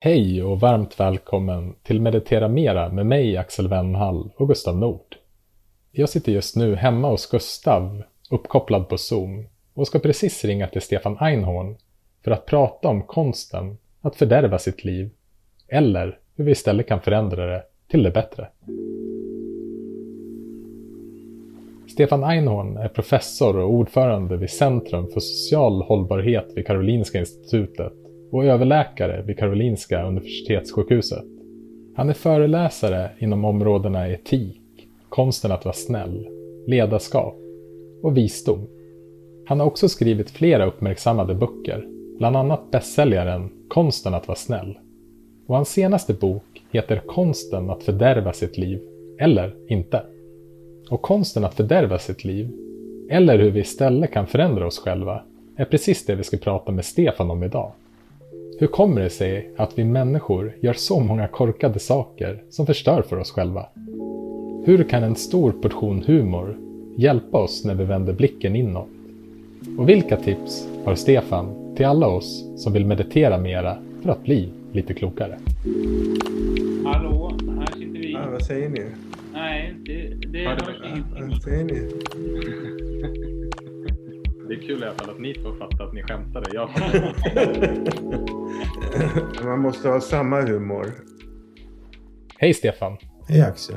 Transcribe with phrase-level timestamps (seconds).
[0.00, 5.16] Hej och varmt välkommen till Meditera Mera med mig Axel Wennhall och Gustav Nord.
[5.92, 10.82] Jag sitter just nu hemma hos Gustav, uppkopplad på Zoom och ska precis ringa till
[10.82, 11.76] Stefan Einhorn
[12.24, 15.10] för att prata om konsten att fördärva sitt liv
[15.68, 18.48] eller hur vi istället kan förändra det till det bättre.
[21.88, 28.44] Stefan Einhorn är professor och ordförande vid Centrum för social hållbarhet vid Karolinska institutet och
[28.44, 31.24] överläkare vid Karolinska universitetssjukhuset.
[31.94, 36.28] Han är föreläsare inom områdena etik, konsten att vara snäll,
[36.66, 37.34] ledarskap
[38.02, 38.66] och visdom.
[39.46, 41.86] Han har också skrivit flera uppmärksammade böcker,
[42.18, 44.78] bland annat bästsäljaren Konsten att vara snäll.
[45.46, 48.80] Och hans senaste bok heter Konsten att fördärva sitt liv,
[49.20, 50.02] eller inte.
[50.90, 52.50] Och konsten att fördärva sitt liv,
[53.10, 55.22] eller hur vi istället kan förändra oss själva,
[55.56, 57.72] är precis det vi ska prata med Stefan om idag.
[58.60, 63.16] Hur kommer det sig att vi människor gör så många korkade saker som förstör för
[63.16, 63.66] oss själva?
[64.64, 66.56] Hur kan en stor portion humor
[66.96, 68.88] hjälpa oss när vi vänder blicken inåt?
[69.78, 74.48] Och vilka tips har Stefan till alla oss som vill meditera mera för att bli
[74.72, 75.38] lite klokare?
[76.84, 78.12] Hallå, här sitter vi.
[78.12, 78.86] Ja, vad säger ni?
[79.32, 81.28] Nej, det, det hörs ingenting.
[81.30, 83.34] Vad säger ni?
[84.48, 86.50] Det är kul i alla fall att ni två fattar att ni skämtade.
[86.54, 86.70] Jag
[89.44, 90.94] Man måste ha samma humor.
[92.38, 92.96] Hej Stefan!
[93.28, 93.76] Hej Axel.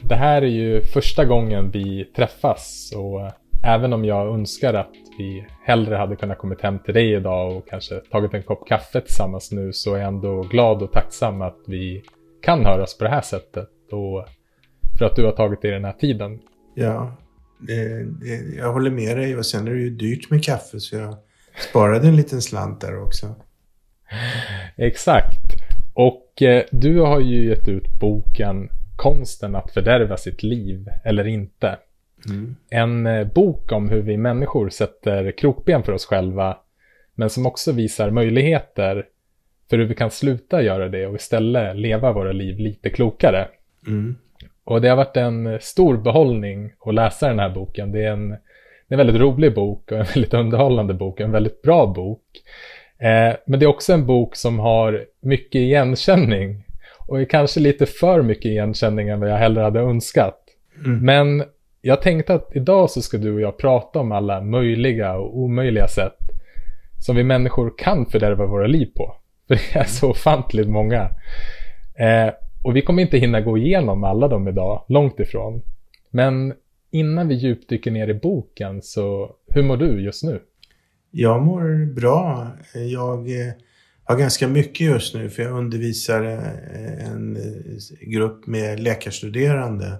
[0.00, 3.30] Det här är ju första gången vi träffas och
[3.64, 7.68] även om jag önskar att vi hellre hade kunnat kommit hem till dig idag och
[7.68, 11.58] kanske tagit en kopp kaffe tillsammans nu så är jag ändå glad och tacksam att
[11.66, 12.02] vi
[12.42, 14.26] kan höras på det här sättet och
[14.98, 16.40] för att du har tagit dig den här tiden.
[16.74, 17.16] Ja,
[17.66, 20.96] det, det, jag håller med dig och sen är det ju dyrt med kaffe så
[20.96, 21.16] jag
[21.70, 23.34] sparade en liten slant där också.
[24.76, 25.40] Exakt.
[25.94, 31.78] Och eh, du har ju gett ut boken Konsten att fördärva sitt liv eller inte.
[32.28, 32.56] Mm.
[32.70, 36.56] En eh, bok om hur vi människor sätter krokben för oss själva,
[37.14, 39.06] men som också visar möjligheter
[39.70, 43.48] för hur vi kan sluta göra det och istället leva våra liv lite klokare.
[43.86, 44.16] Mm.
[44.64, 47.92] Och det har varit en stor behållning att läsa den här boken.
[47.92, 48.36] Det är en, det
[48.88, 52.22] är en väldigt rolig bok och en väldigt underhållande bok, en väldigt bra bok.
[52.98, 56.64] Eh, men det är också en bok som har mycket igenkänning
[56.98, 60.38] och är kanske lite för mycket igenkänning än vad jag hellre hade önskat.
[60.84, 61.04] Mm.
[61.04, 61.44] Men
[61.80, 65.88] jag tänkte att idag så ska du och jag prata om alla möjliga och omöjliga
[65.88, 66.18] sätt
[66.98, 69.16] som vi människor kan fördärva våra liv på.
[69.48, 71.10] För det är så ofantligt många.
[71.98, 75.62] Eh, och vi kommer inte hinna gå igenom alla dem idag, långt ifrån.
[76.10, 76.54] Men
[76.90, 80.40] innan vi djupdyker ner i boken, så hur mår du just nu?
[81.10, 82.48] Jag mår bra.
[82.74, 83.52] Jag eh,
[84.04, 89.96] har ganska mycket just nu för jag undervisar eh, en eh, grupp med läkarstuderande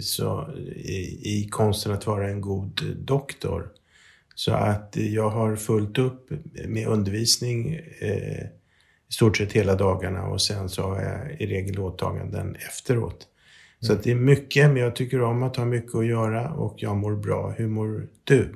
[0.00, 3.68] så, i, i konsten att vara en god doktor.
[4.34, 6.30] Så att jag har fullt upp
[6.68, 8.46] med undervisning eh,
[9.16, 13.26] stort sett hela dagarna och sen så har jag i regel åtaganden efteråt.
[13.80, 16.74] Så att det är mycket, men jag tycker om att ha mycket att göra och
[16.78, 17.50] jag mår bra.
[17.50, 18.54] Hur mår du?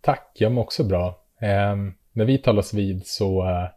[0.00, 1.24] Tack, jag mår också bra.
[1.40, 1.76] Eh,
[2.12, 3.68] när vi talas vid så eh,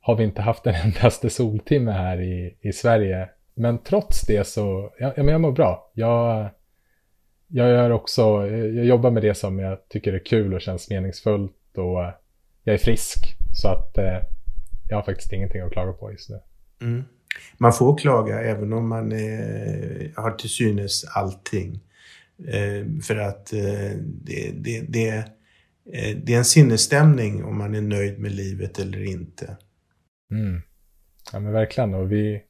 [0.00, 3.28] har vi inte haft en endaste soltimme här i, i Sverige.
[3.54, 5.90] Men trots det så, ja, ja, men jag mår bra.
[5.94, 6.48] Jag,
[7.46, 11.78] jag gör också, jag jobbar med det som jag tycker är kul och känns meningsfullt
[11.78, 12.00] och
[12.64, 13.36] jag är frisk.
[13.54, 14.18] Så att eh,
[14.92, 16.40] jag har faktiskt ingenting att klaga på just nu.
[16.82, 17.04] Mm.
[17.58, 21.80] Man får klaga även om man eh, har till synes allting.
[22.48, 25.08] Eh, för att eh, det, det, det,
[25.92, 29.56] eh, det är en sinnesstämning om man är nöjd med livet eller inte.
[30.30, 30.62] Mm.
[31.32, 32.42] Ja men verkligen och vi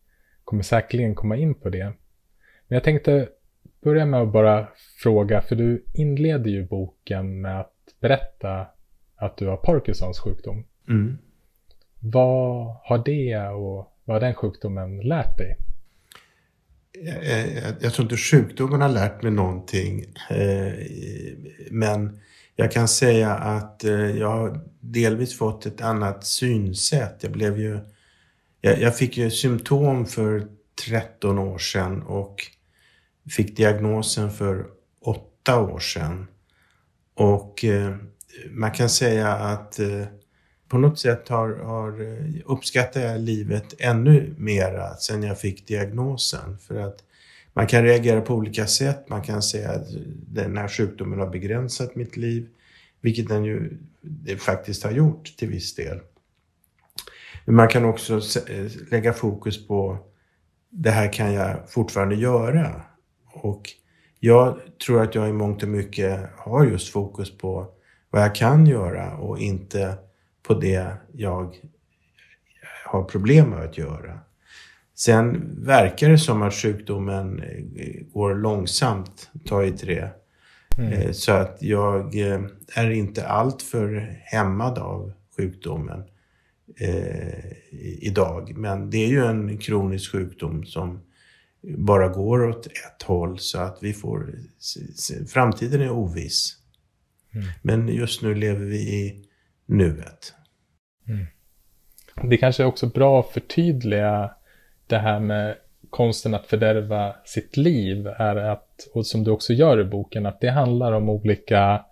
[0.44, 1.84] kommer säkerligen komma in på det.
[2.68, 3.28] Men jag tänkte
[3.82, 4.68] börja med att bara
[5.02, 8.66] fråga, för du inleder ju boken med att berätta
[9.16, 10.64] att du har Parkinsons sjukdom.
[10.88, 11.18] Mm.
[12.04, 15.56] Vad har det och vad har den sjukdomen lärt dig?
[16.92, 20.04] Jag, jag, jag tror inte sjukdomen har lärt mig någonting.
[20.30, 20.72] Eh,
[21.70, 22.20] men
[22.56, 27.16] jag kan säga att eh, jag har delvis fått ett annat synsätt.
[27.20, 27.78] Jag blev ju...
[28.60, 30.48] Jag, jag fick ju symptom för
[30.88, 32.46] 13 år sedan och
[33.30, 34.66] fick diagnosen för
[35.00, 36.26] 8 år sedan.
[37.14, 37.96] Och eh,
[38.50, 40.04] man kan säga att eh,
[40.72, 46.58] på något sätt har, har eh, uppskattar jag livet ännu mera sen jag fick diagnosen.
[46.58, 46.96] För att
[47.52, 49.08] man kan reagera på olika sätt.
[49.08, 49.86] Man kan säga att
[50.26, 52.48] den här sjukdomen har begränsat mitt liv,
[53.00, 53.78] vilket den ju
[54.26, 56.00] eh, faktiskt har gjort till viss del.
[57.44, 59.98] Men man kan också eh, lägga fokus på
[60.70, 62.82] det här kan jag fortfarande göra.
[63.32, 63.70] Och
[64.20, 67.66] jag tror att jag i mångt och mycket har just fokus på
[68.10, 69.98] vad jag kan göra och inte
[70.42, 71.56] på det jag
[72.84, 74.18] har problem med att göra.
[74.94, 77.42] Sen verkar det som att sjukdomen
[77.76, 80.10] eh, går långsamt, ta i trä.
[80.78, 80.92] Mm.
[80.92, 82.40] Eh, så att jag eh,
[82.74, 86.02] är inte alltför hämmad av sjukdomen
[86.76, 87.52] eh,
[88.00, 88.56] idag.
[88.56, 91.00] Men det är ju en kronisk sjukdom som
[91.62, 94.34] bara går åt ett håll så att vi får...
[95.28, 96.56] Framtiden är oviss.
[97.34, 97.46] Mm.
[97.62, 99.24] Men just nu lever vi i
[99.66, 100.34] nuet.
[101.08, 101.26] Mm.
[102.30, 104.30] Det kanske är också bra att förtydliga
[104.86, 105.56] det här med
[105.90, 110.40] konsten att fördärva sitt liv är att, och som du också gör i boken, att
[110.40, 111.84] det handlar om olika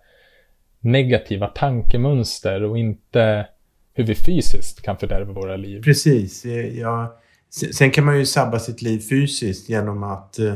[0.79, 3.47] negativa tankemönster och inte
[3.93, 5.81] hur vi fysiskt kan fördärva våra liv.
[5.81, 6.45] Precis.
[6.73, 7.19] Ja,
[7.73, 10.55] sen kan man ju sabba sitt liv fysiskt genom att eh,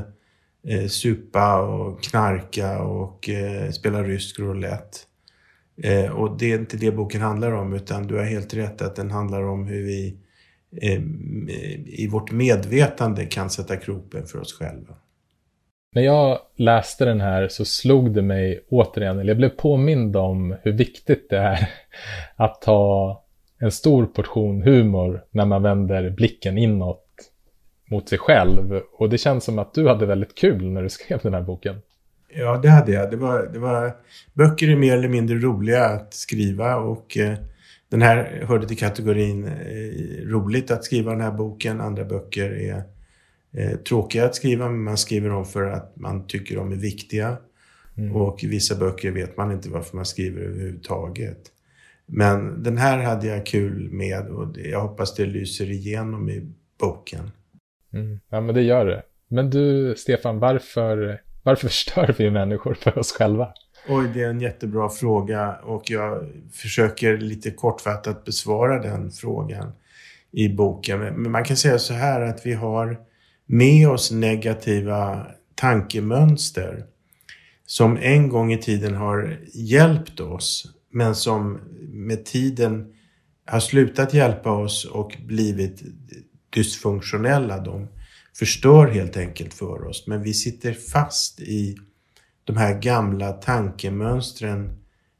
[0.67, 4.97] eh, supa och knarka och eh, spela rysk roulette.
[5.83, 8.95] Eh, och det är inte det boken handlar om utan du har helt rätt att
[8.95, 10.18] den handlar om hur vi
[10.81, 11.01] eh,
[11.86, 14.95] i vårt medvetande kan sätta kroppen för oss själva.
[15.95, 20.56] När jag läste den här så slog det mig återigen, eller jag blev påmind om
[20.62, 21.69] hur viktigt det är
[22.36, 23.24] att ha
[23.60, 27.06] en stor portion humor när man vänder blicken inåt
[27.92, 28.81] mot sig själv.
[28.98, 31.81] Och det känns som att du hade väldigt kul när du skrev den här boken.
[32.38, 33.12] Ja, det hade jag.
[33.12, 33.96] Det var, det var,
[34.34, 37.38] böcker är mer eller mindre roliga att skriva och eh,
[37.90, 41.82] den här hörde till kategorin eh, roligt att skriva den här boken.
[41.82, 42.84] Andra böcker är
[43.54, 47.38] eh, tråkiga att skriva, men man skriver dem för att man tycker de är viktiga.
[47.98, 48.16] Mm.
[48.16, 51.40] Och vissa böcker vet man inte varför man skriver överhuvudtaget.
[52.06, 57.32] Men den här hade jag kul med och jag hoppas det lyser igenom i boken.
[57.94, 58.20] Mm.
[58.30, 59.04] Ja, men det gör det.
[59.28, 63.53] Men du, Stefan, varför, varför förstör vi människor för oss själva?
[63.88, 69.71] Oj, det är en jättebra fråga och jag försöker lite kortfattat besvara den frågan
[70.31, 71.00] i boken.
[71.00, 72.97] Men man kan säga så här att vi har
[73.45, 76.86] med oss negativa tankemönster
[77.65, 82.94] som en gång i tiden har hjälpt oss men som med tiden
[83.45, 85.83] har slutat hjälpa oss och blivit
[86.50, 87.59] dysfunktionella.
[87.59, 87.88] De
[88.36, 90.08] förstör helt enkelt för oss.
[90.08, 91.76] Men vi sitter fast i
[92.44, 94.78] de här gamla tankemönstren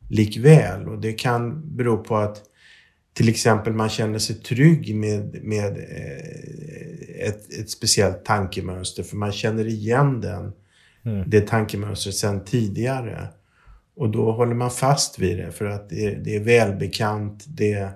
[0.10, 0.88] likväl.
[0.88, 2.42] Och det kan bero på att
[3.14, 9.32] till exempel man känner sig trygg med, med eh, ett, ett speciellt tankemönster för man
[9.32, 10.54] känner igen den,
[11.06, 11.30] mm.
[11.30, 13.28] det tankemönstret sedan tidigare.
[13.96, 17.90] Och då håller man fast vid det för att det, det är välbekant, det,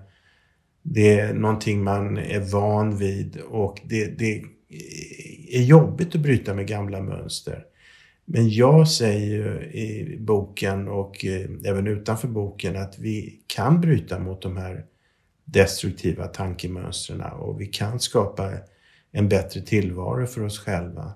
[0.84, 6.54] det är någonting man är van vid och det, det Eh, är jobbigt att bryta
[6.54, 7.66] med gamla mönster.
[8.26, 14.20] Men jag säger ju i boken och eh, även utanför boken att vi kan bryta
[14.20, 14.86] mot de här
[15.46, 18.52] destruktiva tankemönstren och vi kan skapa
[19.12, 21.14] en bättre tillvaro för oss själva.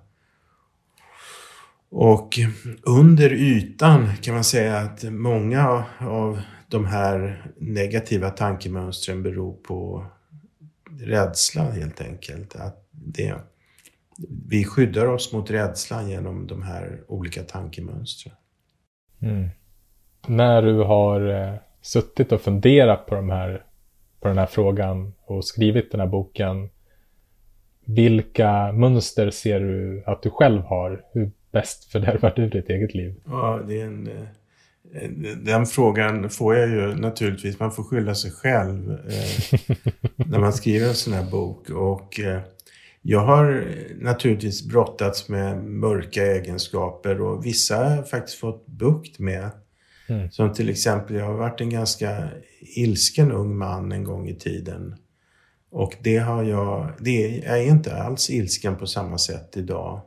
[1.90, 2.40] Och
[2.84, 10.06] under ytan kan man säga att många av de här negativa tankemönstren beror på
[11.00, 12.56] rädsla helt enkelt.
[12.56, 13.36] Att det,
[14.48, 18.36] vi skyddar oss mot rädslan genom de här olika tankemönstren.
[19.22, 19.50] Mm.
[20.28, 23.66] När du har eh, suttit och funderat på, de här,
[24.20, 26.70] på den här frågan och skrivit den här boken,
[27.86, 31.06] vilka mönster ser du att du själv har?
[31.14, 33.16] Hur bäst fördärvar du ditt eget liv?
[33.26, 34.28] Ja, det är en, eh,
[35.38, 37.60] den frågan får jag ju naturligtvis.
[37.60, 39.68] Man får skylla sig själv eh,
[40.28, 41.70] när man skriver en sån här bok.
[41.70, 42.42] Och eh,
[43.06, 43.68] jag har
[44.02, 49.50] naturligtvis brottats med mörka egenskaper och vissa har jag faktiskt fått bukt med.
[50.08, 50.32] Mm.
[50.32, 52.30] Som till exempel, jag har varit en ganska
[52.60, 54.96] ilsken ung man en gång i tiden.
[55.70, 60.02] Och det har jag, det, jag är inte alls ilsken på samma sätt idag.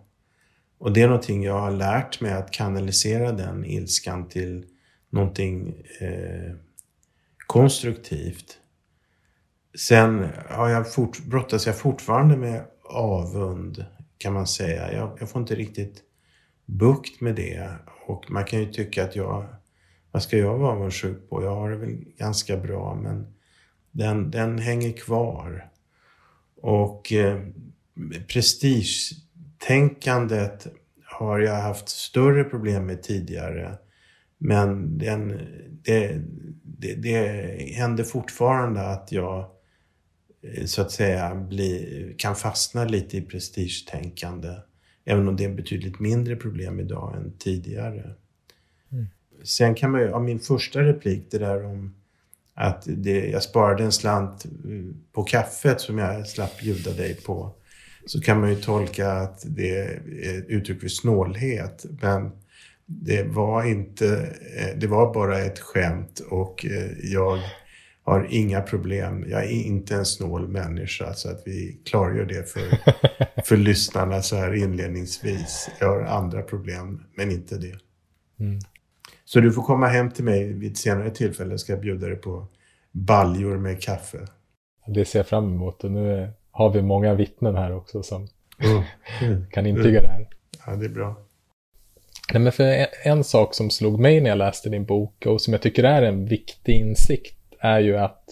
[0.78, 4.64] Och det är någonting jag har lärt mig att kanalisera den ilskan till
[5.10, 6.54] någonting eh,
[7.46, 8.58] konstruktivt.
[9.78, 13.84] Sen har jag fort, brottas jag fortfarande med avund
[14.18, 14.92] kan man säga.
[14.92, 16.02] Jag, jag får inte riktigt
[16.64, 17.68] bukt med det.
[18.06, 19.46] Och man kan ju tycka att jag,
[20.10, 21.42] vad ska jag vara avundsjuk på?
[21.42, 23.34] Jag har det väl ganska bra men
[23.90, 25.70] den, den hänger kvar.
[26.62, 27.42] Och eh,
[28.28, 30.66] prestigetänkandet
[31.04, 33.78] har jag haft större problem med tidigare.
[34.38, 35.28] Men den,
[35.84, 36.20] det,
[36.62, 37.18] det, det
[37.74, 39.46] händer fortfarande att jag eh,
[40.64, 44.48] så att säga bli, kan fastna lite i prestigetänkande.
[45.04, 48.14] Även om det är ett betydligt mindre problem idag än tidigare.
[48.92, 49.06] Mm.
[49.42, 51.94] Sen kan man ju, av min första replik, det där om
[52.54, 54.50] att det, jag sparade en slant eh,
[55.12, 57.54] på kaffet som jag slapp bjuda dig på.
[58.06, 61.86] Så kan man ju tolka att det är ett uttryck för snålhet.
[62.00, 62.30] Men
[62.86, 67.38] det var inte, eh, det var bara ett skämt och eh, jag
[68.06, 69.24] har inga problem.
[69.28, 72.78] Jag är inte en snål människa så att vi klargör det för,
[73.44, 75.70] för lyssnarna så här inledningsvis.
[75.80, 77.78] Jag har andra problem, men inte det.
[78.40, 78.58] Mm.
[79.24, 81.58] Så du får komma hem till mig vid ett senare tillfälle.
[81.58, 82.48] Ska jag bjuda dig på
[82.96, 84.18] baljor med kaffe.
[84.86, 88.28] Det ser jag fram emot och nu har vi många vittnen här också som
[89.22, 89.46] mm.
[89.50, 90.28] kan intyga det här.
[90.66, 91.16] Ja, det är bra.
[92.32, 95.40] Nej, men för en, en, sak som slog mig när jag läste din bok och
[95.40, 97.35] som jag tycker är en viktig insikt
[97.66, 98.24] är ju att,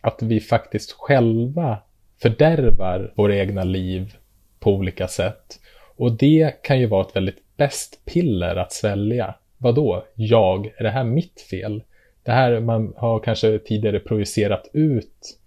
[0.00, 1.78] att vi faktiskt själva
[2.22, 4.16] fördärvar våra egna liv
[4.60, 5.60] på olika sätt.
[5.96, 9.34] Och det kan ju vara ett väldigt bäst piller att svälja.
[9.58, 10.04] Vadå?
[10.14, 10.66] Jag?
[10.66, 11.82] Är det här mitt fel?
[12.22, 15.38] Det här man har kanske tidigare projicerat ut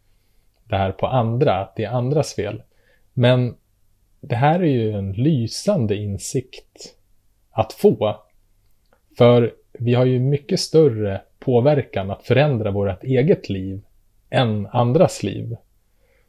[0.64, 2.62] det här på andra, att det är andras fel.
[3.14, 3.56] Men
[4.22, 6.96] det här är ju en lysande insikt
[7.52, 8.24] att få.
[9.18, 13.82] För vi har ju mycket större påverkan att förändra vårt eget liv
[14.30, 15.56] än andras liv.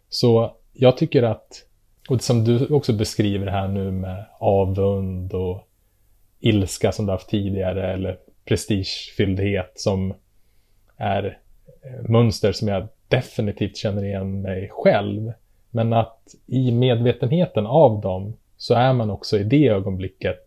[0.08, 1.64] Så jag tycker att,
[2.08, 5.68] och som du också beskriver här nu med avund och
[6.40, 10.14] ilska som du haft tidigare eller prestigefylldhet som
[10.96, 11.38] är
[11.82, 15.32] eh, mönster som jag definitivt känner igen mig själv.
[15.70, 20.44] Men att i medvetenheten av dem så är man också i det ögonblicket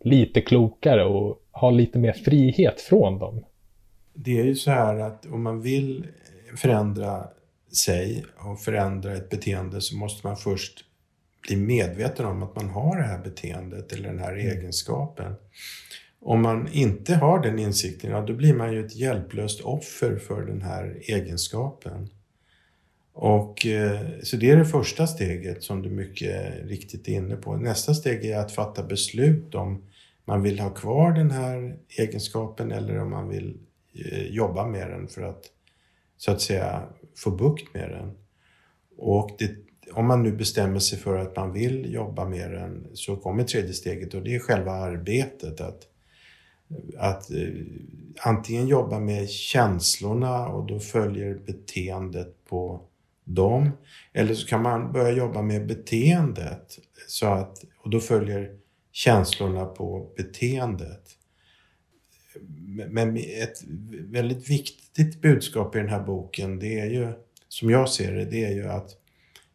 [0.00, 3.44] lite klokare och har lite mer frihet från dem.
[4.14, 6.06] Det är ju så här att om man vill
[6.56, 7.28] förändra
[7.72, 10.84] sig och förändra ett beteende så måste man först
[11.46, 14.46] bli medveten om att man har det här beteendet eller den här mm.
[14.46, 15.34] egenskapen.
[16.20, 20.42] Om man inte har den insikten, ja, då blir man ju ett hjälplöst offer för
[20.42, 22.10] den här egenskapen.
[23.12, 27.56] Och, eh, så det är det första steget som du mycket riktigt är inne på.
[27.56, 29.82] Nästa steg är att fatta beslut om
[30.24, 33.58] man vill ha kvar den här egenskapen eller om man vill
[33.94, 35.44] Eh, jobba med den för att
[36.16, 38.18] så att säga få bukt med den.
[38.96, 39.56] Och det,
[39.92, 43.72] om man nu bestämmer sig för att man vill jobba med den så kommer tredje
[43.72, 45.60] steget och det är själva arbetet.
[45.60, 45.88] Att
[46.98, 47.48] att eh,
[48.20, 52.82] antingen jobba med känslorna och då följer beteendet på
[53.24, 53.70] dem.
[54.12, 58.58] Eller så kan man börja jobba med beteendet så att, och då följer
[58.92, 61.10] känslorna på beteendet.
[62.74, 67.12] Men ett väldigt viktigt budskap i den här boken, det är ju,
[67.48, 68.90] som jag ser det, det är ju att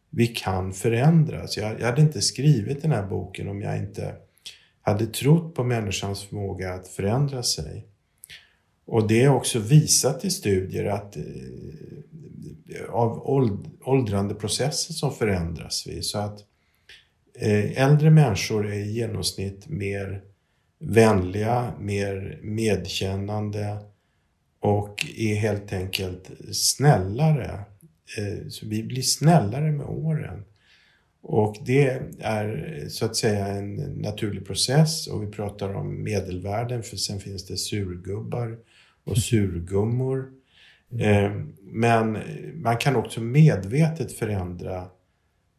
[0.10, 1.58] vi kan förändras.
[1.58, 4.16] Jag, jag hade inte skrivit den här boken om jag inte
[4.82, 7.86] hade trott på människans förmåga att förändra sig.
[8.86, 11.24] Och det är också visat i studier att eh,
[12.90, 13.30] av
[13.82, 16.02] åldrande processer som förändras vi.
[16.02, 16.40] Så att
[17.40, 20.24] eh, äldre människor är i genomsnitt mer
[20.80, 23.78] vänliga, mer medkännande
[24.60, 27.60] och är helt enkelt snällare.
[28.18, 30.46] Eh, så vi blir snällare med åren.
[31.22, 36.98] Och det är så att säga en naturlig process och vi pratar om medelvärden för
[36.98, 38.58] sen finns det surgubbar
[39.04, 40.32] och surgummor.
[40.92, 41.56] Mm.
[41.62, 42.18] men
[42.56, 44.88] man kan också medvetet förändra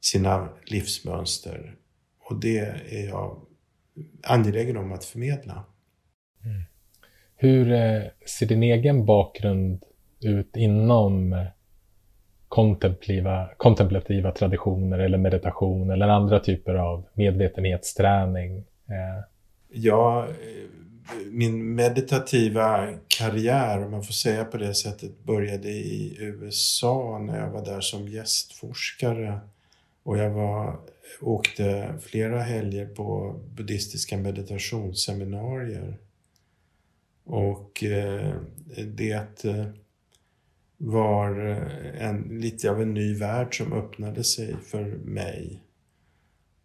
[0.00, 1.76] sina livsmönster
[2.20, 2.58] och det
[2.88, 3.40] är jag
[4.23, 5.64] angelägen om att förmedla.
[6.45, 6.62] Mm.
[7.37, 9.85] Hur eh, ser din egen bakgrund
[10.21, 11.47] ut inom
[12.49, 18.59] kontemplativa, kontemplativa traditioner eller meditation eller andra typer av medvetenhetsträning?
[18.59, 19.25] Eh.
[19.69, 20.26] Ja,
[21.30, 27.50] min meditativa karriär, om man får säga på det sättet, började i USA när jag
[27.50, 29.38] var där som gästforskare.
[30.02, 30.76] Och jag var,
[31.21, 35.99] åkte flera helger på buddhistiska meditationsseminarier.
[37.25, 38.35] Och eh,
[38.87, 39.45] det
[40.76, 45.62] var eh, en, lite av en ny värld som öppnade sig för mig.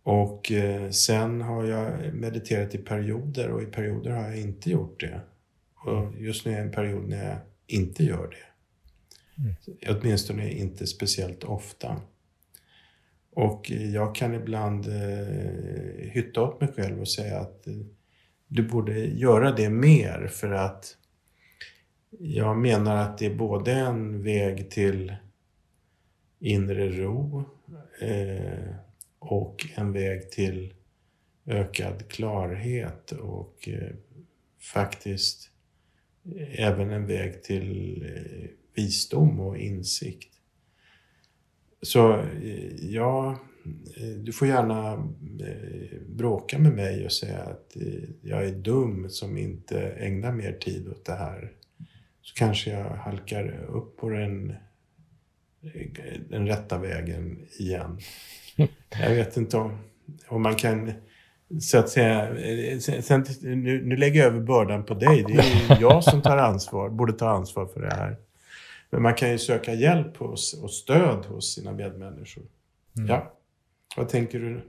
[0.04, 5.00] Och eh, sen har jag mediterat i perioder och i perioder har jag inte gjort
[5.00, 5.22] det.
[5.76, 7.38] Och just nu är en period när jag
[7.68, 8.46] inte gör det.
[9.42, 9.56] Mm.
[10.00, 12.02] Åtminstone inte speciellt ofta.
[13.36, 17.74] Och jag kan ibland eh, hytta åt mig själv och säga att eh,
[18.48, 20.98] du borde göra det mer för att
[22.20, 25.16] jag menar att det är både en väg till
[26.40, 27.44] inre ro
[28.02, 28.76] eh,
[29.20, 30.74] och en väg till
[31.46, 33.96] ökad klarhet och eh,
[34.74, 35.50] faktiskt
[36.36, 40.35] eh, även en väg till eh, visdom och insikt.
[41.86, 43.40] Så eh, ja,
[43.98, 47.78] eh, du får gärna eh, bråka med mig och säga att
[48.22, 51.52] jag är dum som inte ägnar mer tid åt det här.
[52.22, 54.56] Så kanske jag halkar upp på den,
[56.30, 58.00] den rätta vägen igen.
[59.00, 59.78] Jag vet inte om,
[60.28, 60.94] om man kan
[61.62, 62.36] så att säga,
[63.02, 65.26] sen, nu, nu lägger jag över bördan på dig.
[65.28, 68.18] Det är jag som tar ansvar, borde ta ansvar för det här.
[68.90, 72.44] Men man kan ju söka hjälp hos, och stöd hos sina medmänniskor.
[72.98, 73.10] Mm.
[73.10, 73.34] Ja,
[73.98, 74.62] vad tänker du?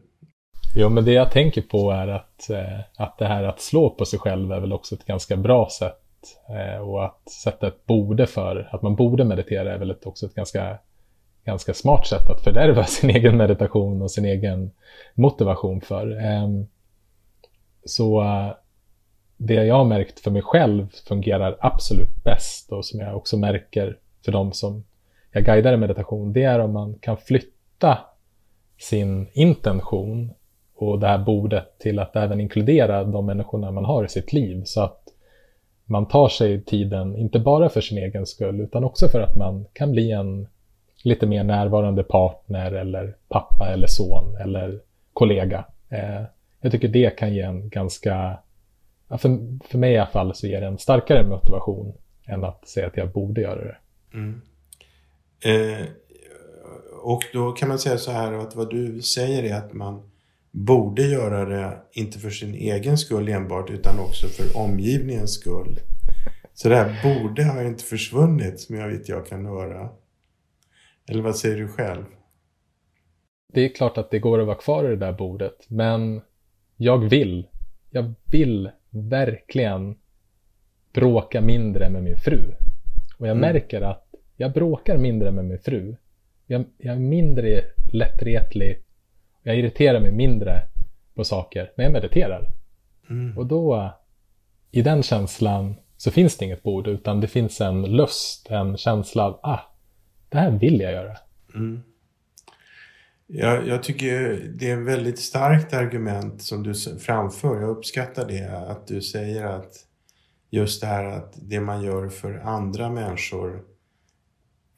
[0.75, 4.05] Jo, men det jag tänker på är att, eh, att det här att slå på
[4.05, 6.03] sig själv är väl också ett ganska bra sätt.
[6.49, 10.35] Eh, och att sätta ett borde för, att man borde meditera är väl också ett
[10.35, 10.79] ganska,
[11.45, 14.71] ganska smart sätt att fördärva sin egen meditation och sin egen
[15.15, 16.21] motivation för.
[16.21, 16.67] Ehm,
[17.85, 18.53] så eh,
[19.37, 23.99] det jag har märkt för mig själv fungerar absolut bäst och som jag också märker
[24.27, 24.85] för de som
[25.33, 27.99] jag guidar i meditation, det är om man kan flytta
[28.79, 30.31] sin intention
[30.75, 34.63] och det här bordet till att även inkludera de människorna man har i sitt liv.
[34.65, 35.03] Så att
[35.85, 39.67] man tar sig tiden, inte bara för sin egen skull, utan också för att man
[39.73, 40.49] kan bli en
[41.05, 44.81] lite mer närvarande partner eller pappa eller son eller
[45.13, 45.65] kollega.
[45.89, 46.23] Eh,
[46.61, 48.39] jag tycker det kan ge en ganska,
[49.09, 51.95] för, för mig i alla fall, så ger det en starkare motivation
[52.27, 53.77] än att säga att jag borde göra det.
[54.15, 54.41] Mm.
[55.41, 55.87] Eh,
[57.03, 60.11] och då kan man säga så här att vad du säger är att man
[60.51, 65.81] borde göra det, inte för sin egen skull enbart, utan också för omgivningens skull.
[66.55, 69.89] Så det här borde har inte försvunnit, som jag vet jag kan höra.
[71.09, 72.05] Eller vad säger du själv?
[73.53, 76.21] Det är klart att det går att vara kvar i det där bordet, men
[76.77, 77.47] jag vill,
[77.91, 79.97] jag vill verkligen
[80.93, 82.41] bråka mindre med min fru.
[83.17, 83.53] Och jag mm.
[83.53, 85.97] märker att jag bråkar mindre med min fru.
[86.47, 88.83] Jag, jag är mindre lättretlig.
[89.43, 90.63] Jag irriterar mig mindre
[91.15, 92.51] på saker när jag mediterar.
[93.11, 93.39] Mm.
[93.39, 93.93] Och då,
[94.71, 99.25] i den känslan, så finns det inget bord, utan det finns en lust, en känsla
[99.25, 99.61] av, ah,
[100.29, 101.17] det här vill jag göra.
[101.55, 101.83] Mm.
[103.27, 107.61] Jag, jag tycker det är ett väldigt starkt argument som du framför.
[107.61, 109.86] Jag uppskattar det, att du säger att
[110.57, 113.65] just det här att det man gör för andra människor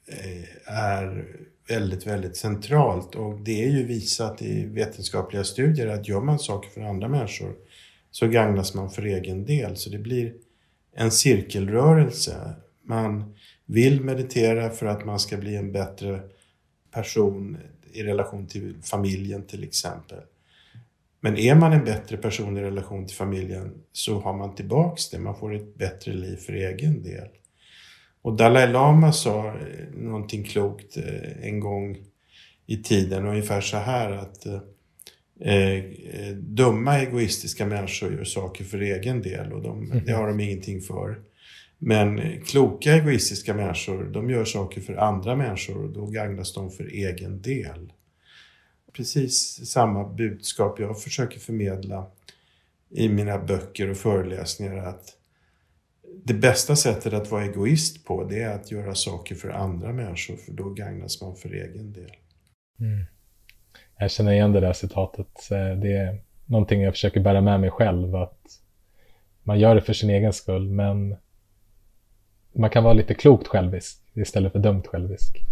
[0.09, 1.37] eh, är
[1.69, 3.15] väldigt, väldigt centralt.
[3.15, 7.57] Och det är ju visat i vetenskapliga studier att gör man saker för andra människor
[8.11, 9.77] så gagnas man för egen del.
[9.77, 10.35] Så det blir
[10.95, 12.55] en cirkelrörelse.
[12.83, 13.35] Man
[13.67, 16.23] vill meditera för att man ska bli en bättre
[16.91, 17.59] person
[17.93, 20.19] i relation till familjen till exempel.
[21.21, 25.19] Men är man en bättre person i relation till familjen så har man tillbaks det.
[25.19, 27.29] Man får ett bättre liv för egen del.
[28.23, 29.55] Och Dalai Lama sa eh,
[29.95, 31.97] någonting klokt eh, en gång
[32.67, 34.61] i tiden, ungefär så här att eh,
[35.41, 40.05] eh, dumma egoistiska människor gör saker för egen del och de, mm.
[40.05, 41.19] det har de ingenting för.
[41.79, 46.85] Men kloka egoistiska människor, de gör saker för andra människor och då gagnas de för
[46.85, 47.93] egen del.
[48.93, 52.07] Precis samma budskap jag försöker förmedla
[52.91, 55.15] i mina böcker och föreläsningar att
[56.25, 60.37] det bästa sättet att vara egoist på det är att göra saker för andra människor
[60.37, 62.13] för då gagnas man för egen del.
[62.81, 63.05] Mm.
[63.99, 65.47] Jag känner igen det där citatet.
[65.51, 68.17] Det är någonting jag försöker bära med mig själv.
[68.17, 68.41] Att
[69.43, 71.17] man gör det för sin egen skull men
[72.53, 75.45] man kan vara lite klokt självisk istället för dumt självisk.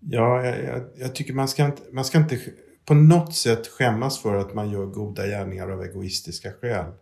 [0.00, 2.38] Ja, jag, jag, jag tycker man ska, inte, man ska inte
[2.84, 6.92] på något sätt skämmas för att man gör goda gärningar av egoistiska skäl.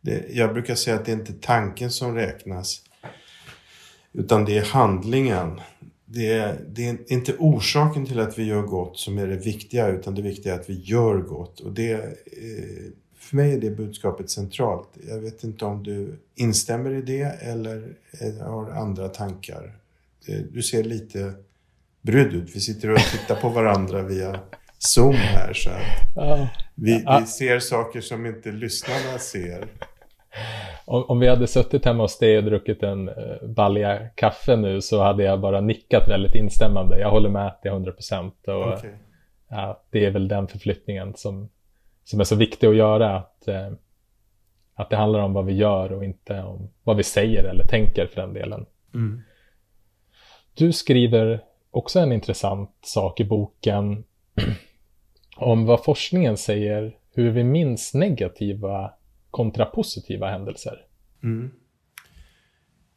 [0.00, 2.82] Det, jag brukar säga att det är inte tanken som räknas.
[4.12, 5.60] Utan det är handlingen.
[6.04, 9.88] Det är, det är inte orsaken till att vi gör gott som är det viktiga
[9.88, 11.60] utan det viktiga är att vi gör gott.
[11.60, 14.88] Och det, eh, för mig är det budskapet centralt.
[15.08, 19.78] Jag vet inte om du instämmer i det eller eh, har andra tankar.
[20.26, 21.34] Eh, du ser lite
[22.02, 22.56] brydd ut.
[22.56, 24.40] Vi sitter och tittar på varandra via
[24.78, 25.52] Zoom här.
[25.52, 25.70] Så
[26.74, 29.68] vi, vi ser saker som inte lyssnarna ser.
[30.84, 34.80] Om, om, vi hade suttit hemma hos dig och druckit en uh, balja kaffe nu
[34.80, 36.98] så hade jag bara nickat väldigt instämmande.
[36.98, 38.34] Jag håller med till 100 procent.
[38.48, 38.90] Okay.
[39.48, 41.48] Ja, det är väl den förflyttningen som,
[42.04, 43.16] som är så viktig att göra.
[43.16, 43.76] Att, uh,
[44.74, 48.06] att det handlar om vad vi gör och inte om vad vi säger eller tänker
[48.06, 48.66] för den delen.
[48.94, 49.22] Mm.
[50.54, 51.40] Du skriver
[51.72, 54.04] också en intressant sak i boken
[55.36, 58.92] om vad forskningen säger hur vi minns negativa
[59.30, 60.86] kontra positiva händelser.
[61.22, 61.50] Mm.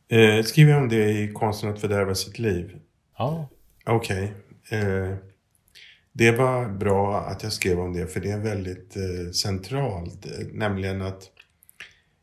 [0.07, 2.79] Eh, skriver jag om det i Konsten att fördärva sitt liv?
[3.17, 3.49] Ja.
[3.85, 4.33] Okej.
[4.63, 4.79] Okay.
[4.79, 5.15] Eh,
[6.11, 10.25] det var bra att jag skrev om det för det är väldigt eh, centralt.
[10.53, 11.23] Nämligen att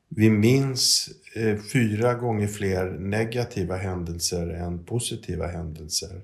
[0.08, 6.20] vi minns eh, fyra gånger fler negativa händelser än positiva händelser.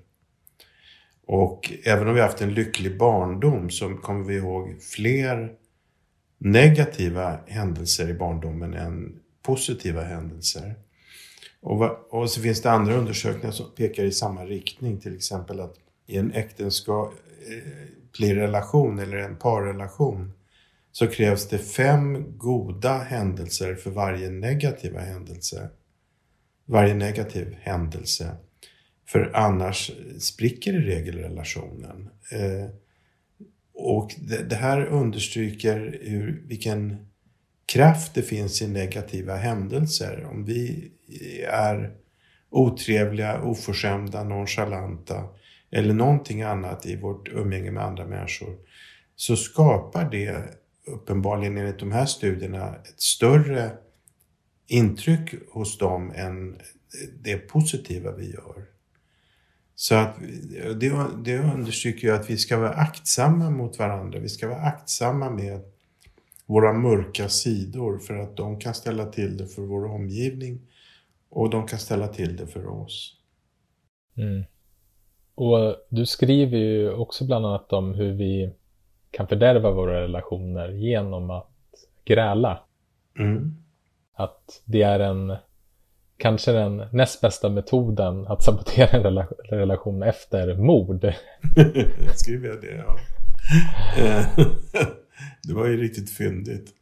[1.28, 5.52] Och även om vi haft en lycklig barndom så kommer vi ihåg fler
[6.38, 10.74] negativa händelser i barndomen än positiva händelser.
[11.60, 15.00] Och, och så finns det andra undersökningar som pekar i samma riktning.
[15.00, 15.74] Till exempel att
[16.06, 20.32] i en äktenskaplig eh, relation eller en parrelation
[20.92, 25.68] så krävs det fem goda händelser för varje negativa händelse.
[26.64, 28.36] Varje negativ händelse.
[29.08, 32.08] För annars spricker i regel relationen.
[32.32, 32.70] Eh,
[33.74, 37.06] och det, det, här understryker hur, vilken
[37.66, 40.24] kraft det finns i negativa händelser.
[40.30, 40.92] Om vi
[41.50, 41.92] är
[42.50, 45.28] otrevliga, oförskämda, nonchalanta
[45.70, 48.56] eller någonting annat i vårt umgänge med andra människor
[49.16, 50.44] så skapar det
[50.86, 53.70] uppenbarligen enligt de här studierna ett större
[54.66, 56.58] intryck hos dem än
[57.22, 58.67] det positiva vi gör.
[59.80, 60.16] Så att
[60.80, 60.92] det,
[61.24, 64.18] det understryker ju att vi ska vara aktsamma mot varandra.
[64.18, 65.60] Vi ska vara aktsamma med
[66.46, 70.60] våra mörka sidor för att de kan ställa till det för vår omgivning
[71.28, 73.16] och de kan ställa till det för oss.
[74.16, 74.44] Mm.
[75.34, 78.52] Och du skriver ju också bland annat om hur vi
[79.10, 81.50] kan fördärva våra relationer genom att
[82.04, 82.60] gräla.
[83.18, 83.56] Mm.
[84.12, 85.36] Att det är en
[86.18, 91.00] kanske den näst bästa metoden att sabotera en relation efter mord.
[92.14, 92.84] Skriver jag det?
[92.86, 92.98] Ja.
[93.98, 94.26] Eh,
[95.42, 96.74] det var ju riktigt fyndigt.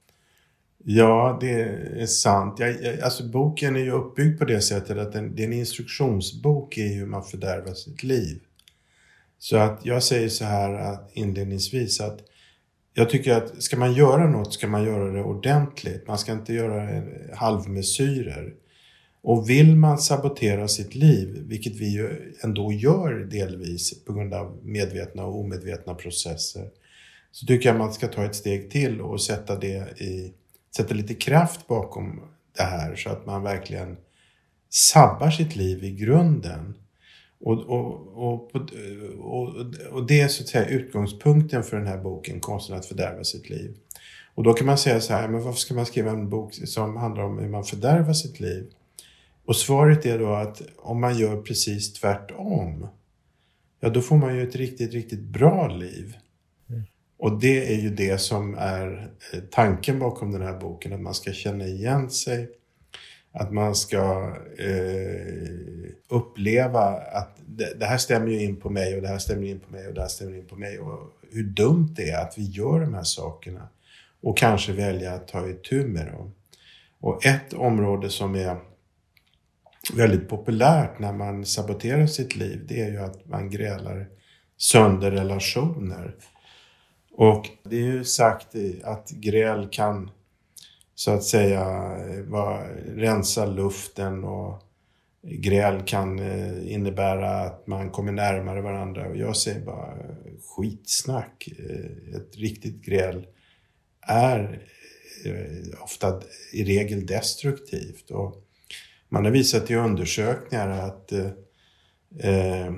[0.84, 1.60] Ja, det
[2.02, 2.58] är sant.
[2.58, 5.52] Jag, jag, alltså boken är ju uppbyggd på det sättet att den, det är en
[5.52, 8.40] instruktionsbok i hur man fördärvar sitt liv.
[9.38, 12.18] Så att jag säger så här inledningsvis att
[12.94, 16.06] jag tycker att ska man göra något ska man göra det ordentligt.
[16.06, 17.02] Man ska inte göra
[17.34, 18.54] halvmesyrer.
[19.26, 24.58] Och vill man sabotera sitt liv, vilket vi ju ändå gör delvis på grund av
[24.62, 26.70] medvetna och omedvetna processer,
[27.32, 30.32] så tycker jag man ska ta ett steg till och sätta det i,
[30.76, 32.20] sätta lite kraft bakom
[32.56, 33.96] det här så att man verkligen
[34.70, 36.74] sabbar sitt liv i grunden.
[37.40, 38.50] Och, och, och,
[39.18, 39.48] och,
[39.90, 43.50] och det är så att säga utgångspunkten för den här boken, Konsten att fördärva sitt
[43.50, 43.76] liv.
[44.34, 46.96] Och då kan man säga så här, men varför ska man skriva en bok som
[46.96, 48.70] handlar om hur man fördärvar sitt liv?
[49.46, 52.88] Och svaret är då att om man gör precis tvärtom,
[53.80, 56.16] ja då får man ju ett riktigt, riktigt bra liv.
[56.70, 56.82] Mm.
[57.18, 61.14] Och det är ju det som är eh, tanken bakom den här boken, att man
[61.14, 62.48] ska känna igen sig,
[63.32, 66.80] att man ska eh, uppleva
[67.12, 69.72] att det, det, här stämmer ju in på mig och det här stämmer in på
[69.72, 70.78] mig och det här stämmer in på mig.
[70.78, 73.68] Och hur dumt det är att vi gör de här sakerna.
[74.20, 76.34] Och kanske välja att ta itu med dem.
[77.00, 78.56] Och ett område som är
[79.94, 84.08] väldigt populärt när man saboterar sitt liv, det är ju att man grälar
[84.56, 86.14] sönder relationer.
[87.12, 88.46] Och det är ju sagt
[88.84, 90.10] att gräl kan
[90.94, 91.60] så att säga
[92.08, 92.64] eh, var,
[92.96, 94.62] rensa luften och
[95.22, 99.08] gräl kan eh, innebära att man kommer närmare varandra.
[99.08, 101.48] Och jag säger bara eh, skitsnack.
[102.16, 103.26] Ett riktigt gräl
[104.00, 104.62] är
[105.80, 106.22] ofta
[106.52, 108.10] i regel destruktivt.
[108.10, 108.45] Och
[109.08, 111.30] man har visat i undersökningar att eh,
[112.18, 112.72] eh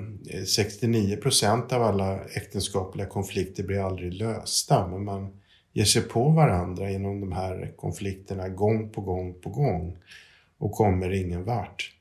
[0.45, 4.87] 69 procent av alla äktenskapliga konflikter blir aldrig lösta.
[4.87, 5.39] Men man
[5.73, 9.97] ger sig på varandra genom de här konflikterna gång på gång på gång
[10.57, 11.95] och kommer ingen vart.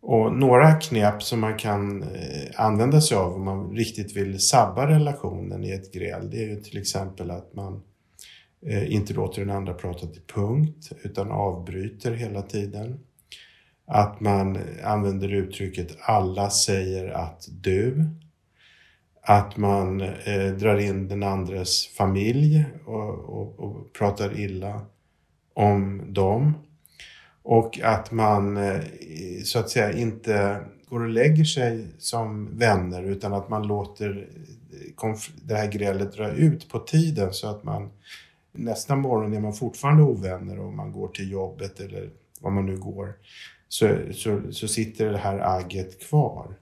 [0.00, 4.86] Och några knep som man kan eh, använda sig av om man riktigt vill sabba
[4.86, 7.82] relationen i ett gräl, det är ju till exempel att man
[8.66, 13.00] eh, inte låter den andra prata till punkt utan avbryter hela tiden.
[13.90, 18.04] Att man använder uttrycket alla säger att du.
[19.22, 24.80] Att man eh, drar in den andres familj och, och, och, pratar illa
[25.54, 26.54] om dem.
[27.42, 28.80] Och att man eh,
[29.44, 34.28] så att säga inte går och lägger sig som vänner utan att man låter
[35.02, 37.90] eh, det här grälet dra ut på tiden så att man
[38.52, 42.76] nästa morgon är man fortfarande ovänner och man går till jobbet eller vad man nu
[42.76, 43.14] går
[43.68, 46.56] så, så, så sitter det här agget kvar.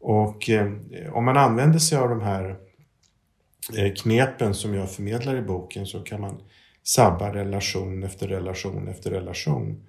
[0.00, 0.72] Och eh,
[1.12, 2.56] om man använder sig av de här
[3.76, 6.42] eh, knepen som jag förmedlar i boken så kan man
[6.82, 9.86] sabba relation efter relation efter relation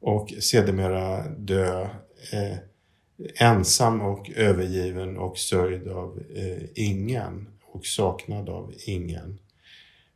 [0.00, 1.82] och sedermera dö
[2.32, 2.58] eh,
[3.40, 9.38] ensam och övergiven och sörjd av eh, ingen och saknad av ingen.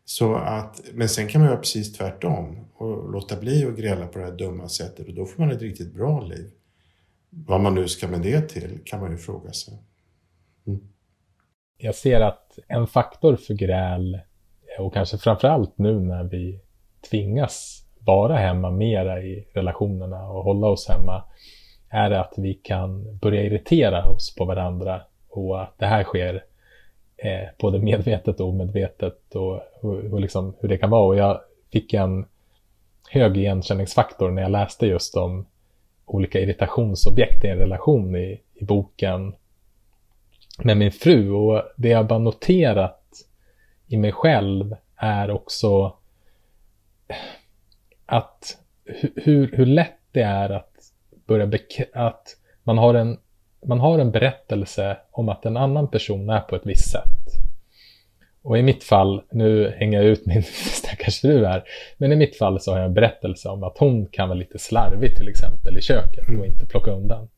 [0.08, 4.18] Så att, men sen kan man göra precis tvärtom och låta bli att gräla på
[4.18, 6.50] det här dumma sättet och då får man ett riktigt bra liv.
[7.30, 9.74] Vad man nu ska med det till kan man ju fråga sig.
[10.66, 10.80] Mm.
[11.78, 14.20] Jag ser att en faktor för gräl
[14.78, 16.60] och kanske framförallt nu när vi
[17.10, 21.24] tvingas vara hemma mera i relationerna och hålla oss hemma
[21.90, 26.44] är att vi kan börja irritera oss på varandra och att det här sker
[27.18, 31.06] eh, både medvetet och omedvetet och, och, och liksom hur det kan vara.
[31.06, 31.40] Och jag
[31.72, 32.26] fick en
[33.10, 35.46] hög igenkänningsfaktor när jag läste just om
[36.06, 39.34] olika irritationsobjekt i en relation i, i boken
[40.58, 41.30] med min fru.
[41.30, 43.02] Och det jag bara noterat
[43.86, 45.96] i mig själv är också
[48.06, 48.58] att
[49.16, 50.72] hur, hur lätt det är att
[51.26, 51.58] börja
[51.92, 53.18] att man har, en,
[53.66, 57.48] man har en berättelse om att en annan person är på ett visst sätt.
[58.42, 61.64] Och i mitt fall, nu hänger jag ut min stackars fru här,
[61.96, 64.58] men i mitt fall så har jag en berättelse om att hon kan vara lite
[64.58, 67.28] slarvig till exempel i köket och inte plocka undan.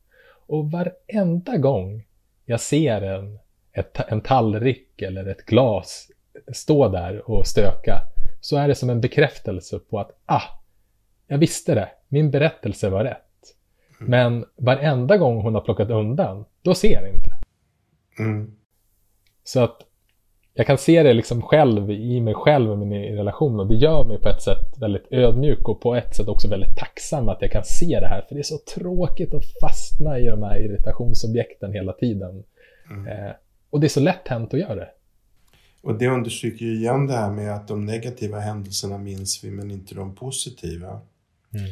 [0.47, 2.05] Och varenda gång
[2.45, 3.39] jag ser en,
[3.73, 6.07] ett, en tallrik eller ett glas
[6.53, 8.01] stå där och stöka
[8.41, 10.41] så är det som en bekräftelse på att ah,
[11.27, 13.30] jag visste det, min berättelse var rätt.
[14.09, 17.29] Men varenda gång hon har plockat undan, då ser jag inte.
[18.19, 18.55] Mm.
[19.43, 19.81] Så att
[20.53, 24.03] jag kan se det liksom själv i mig själv och min relation och det gör
[24.03, 27.51] mig på ett sätt väldigt ödmjuk och på ett sätt också väldigt tacksam att jag
[27.51, 31.73] kan se det här för det är så tråkigt att fastna i de här irritationsobjekten
[31.73, 32.43] hela tiden.
[32.91, 33.07] Mm.
[33.07, 33.31] Eh,
[33.69, 34.89] och det är så lätt hänt att göra det.
[35.81, 39.71] Och det understryker ju igen det här med att de negativa händelserna minns vi men
[39.71, 41.01] inte de positiva.
[41.53, 41.65] Mm.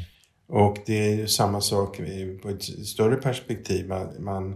[0.50, 2.02] Och det är ju samma sak
[2.42, 3.88] på ett större perspektiv.
[3.88, 4.56] Man, man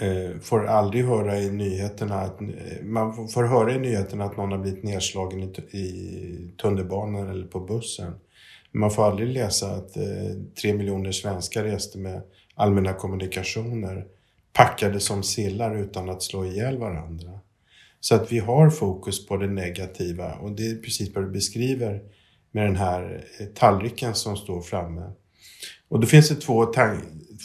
[0.00, 2.48] eh, får aldrig höra i nyheterna att eh,
[2.82, 7.60] man får höra i nyheterna att någon har blivit nedslagen i, i tunnelbanan eller på
[7.60, 8.12] bussen.
[8.72, 10.02] Men man får aldrig läsa att eh,
[10.60, 12.22] tre miljoner svenskar reste med
[12.54, 14.06] allmänna kommunikationer
[14.52, 17.38] packade som sillar utan att slå ihjäl varandra.
[18.00, 22.02] Så att vi har fokus på det negativa och det är precis vad du beskriver
[22.52, 25.10] med den här eh, tallriken som står framme.
[25.88, 26.72] Och då finns det två,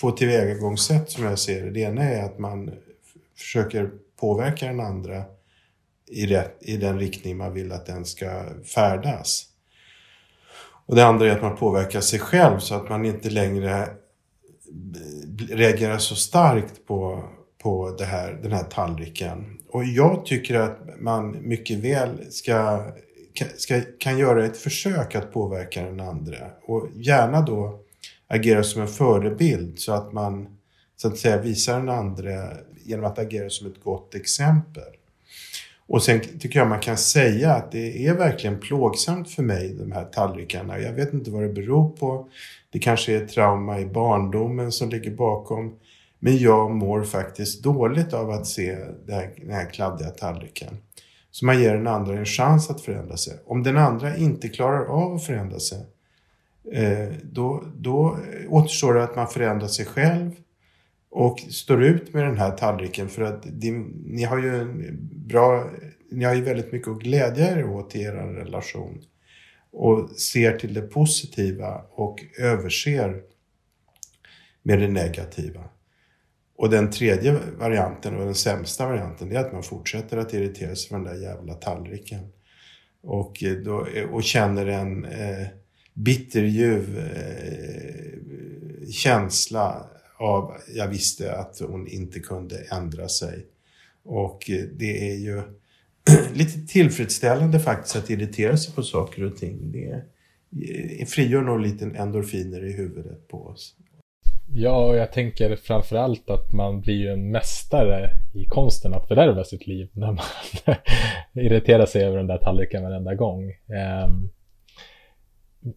[0.02, 1.72] två tillvägagångssätt som jag ser det.
[1.72, 2.72] Det ena är att man
[3.38, 5.24] försöker påverka den andra
[6.08, 8.43] i, rätt, i den riktning man vill att den ska
[8.76, 9.46] färdas.
[10.86, 13.88] Och det andra är att man påverkar sig själv så att man inte längre eh,
[15.50, 17.24] reagerar så starkt på,
[17.63, 19.60] på det här, den här tallriken.
[19.70, 22.86] Och jag tycker att man mycket väl ska
[23.58, 27.80] ska, kan göra ett försök att påverka den andra och gärna då
[28.28, 30.58] agera som en förebild så att man
[30.95, 32.54] så att säga visar den andra
[32.86, 34.84] genom att agera som ett gott exempel.
[35.88, 39.91] Och sen tycker jag man kan säga att det är verkligen plågsamt för mig, de
[39.91, 40.80] här tallrikarna.
[40.80, 42.30] Jag vet inte vad det beror på.
[42.69, 45.80] Det kanske är trauma i barndomen som ligger bakom.
[46.19, 48.76] Men jag mår faktiskt dåligt av att se
[49.10, 50.78] här, den här kladdiga tallriken.
[51.38, 53.39] Så man ger den andra en chans att förändra sig.
[53.45, 55.86] Om den andra inte klarar av att förändra sig,
[56.71, 58.17] eh, då, då
[58.50, 60.32] återstår det att man förändrar sig själv
[61.10, 63.45] och står ut med den här tallriken för att
[64.06, 65.69] ni har ju en bra,
[66.12, 69.02] ni har ju väldigt mycket att glädja er åt i er relation
[69.71, 73.21] och ser till det positiva och överser
[74.63, 75.63] med det negativa.
[76.58, 80.76] Och den tredje varianten och den sämsta varianten det är att man fortsätter att irritera
[80.76, 82.20] sig för den där jävla tallriken.
[83.02, 85.48] Och, eh, då, eh, och känner en eh,
[85.93, 88.17] bitterljuv eh,
[88.89, 93.46] känsla av, jag visste att hon inte kunde ändra sig.
[94.04, 95.41] Och eh, det är ju
[96.34, 99.72] lite tillfredsställande faktiskt att irritera sig på saker och ting.
[99.72, 100.04] Det
[101.10, 103.76] frigör nog lite endorfiner i huvudet på oss.
[104.53, 109.43] Ja, och jag tänker framförallt att man blir ju en mästare i konsten att fördärva
[109.43, 110.25] sitt liv när man
[111.33, 113.53] irriterar sig över den där tallriken varenda gång.
[114.05, 114.29] Um,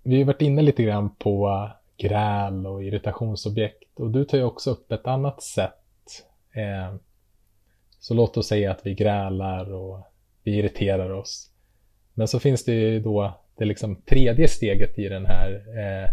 [0.02, 4.70] vi har varit inne lite grann på gräl och irritationsobjekt och du tar ju också
[4.70, 5.74] upp ett annat sätt.
[6.52, 6.98] Ehm,
[8.00, 10.06] så låt oss säga att vi grälar och
[10.42, 11.50] vi irriterar oss.
[12.14, 16.10] Men så finns det ju då det liksom tredje steget i den här eh,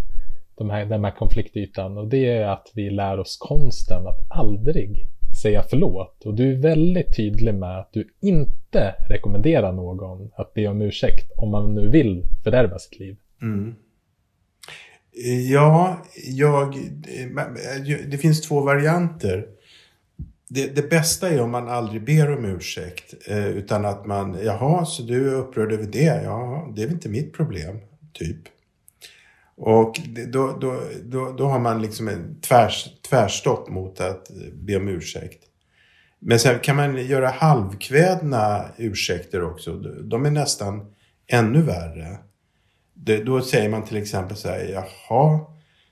[0.57, 5.07] de här, den här konfliktytan och det är att vi lär oss konsten att aldrig
[5.41, 10.67] säga förlåt och du är väldigt tydlig med att du inte rekommenderar någon att be
[10.67, 13.17] om ursäkt om man nu vill fördärva sitt liv.
[13.41, 13.75] Mm.
[15.51, 16.77] Ja, jag,
[18.07, 19.47] det finns två varianter.
[20.49, 23.13] Det, det, bästa är om man aldrig ber om ursäkt.
[23.27, 26.23] Eh, utan att man, jaha, så du är upprörd över det?
[26.23, 27.79] Ja, det är väl inte mitt problem,
[28.13, 28.37] typ.
[29.57, 34.87] Och då, då, då, då har man liksom en tvärs, tvärstopp mot att be om
[34.87, 35.43] ursäkt.
[36.19, 39.73] Men sen kan man göra halvkvädna ursäkter också.
[40.03, 40.93] De är nästan
[41.27, 42.17] ännu värre.
[43.25, 44.65] Då säger man till exempel så här,
[45.09, 45.39] jaha,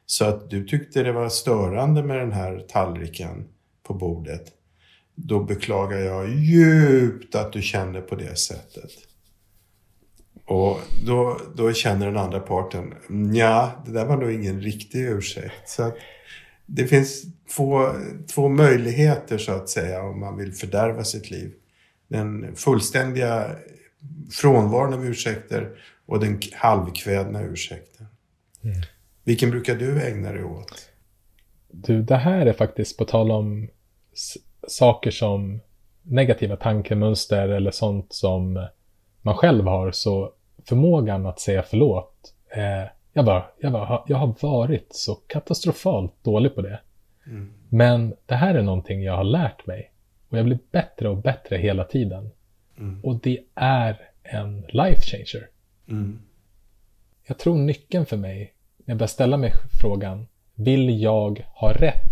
[0.05, 3.47] så att du tyckte det var störande med den här tallriken
[3.83, 4.51] på bordet.
[5.15, 8.91] Då beklagar jag djupt att du känner på det sättet.
[10.45, 12.93] Och då, då känner den andra parten,
[13.33, 15.69] ja, det där var nog ingen riktig ursäkt.
[15.69, 15.95] Så att
[16.65, 17.23] det finns
[17.55, 17.89] två,
[18.35, 21.53] två möjligheter så att säga om man vill fördärva sitt liv.
[22.07, 23.55] Den fullständiga
[24.31, 25.69] frånvaron av ursäkter
[26.05, 28.07] och den halvkvädna ursäkten.
[28.63, 28.81] Mm.
[29.23, 30.89] Vilken brukar du ägna dig åt?
[31.71, 33.69] Du, det här är faktiskt på tal om
[34.67, 35.59] saker som
[36.01, 38.67] negativa tankemönster eller sånt som
[39.21, 40.31] man själv har så
[40.65, 42.33] förmågan att säga förlåt.
[42.49, 46.79] Eh, jag, bara, jag, bara, jag har varit så katastrofalt dålig på det.
[47.25, 47.53] Mm.
[47.69, 49.91] Men det här är någonting jag har lärt mig.
[50.29, 52.29] Och jag blir bättre och bättre hela tiden.
[52.77, 53.01] Mm.
[53.03, 55.49] Och det är en life changer.
[55.87, 56.21] Mm.
[57.27, 62.11] Jag tror nyckeln för mig, när jag börjar ställa mig frågan, vill jag ha rätt?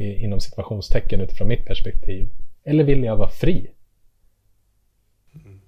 [0.00, 2.28] Inom situationstecken utifrån mitt perspektiv.
[2.64, 3.70] Eller vill jag vara fri?
[5.34, 5.60] Mm.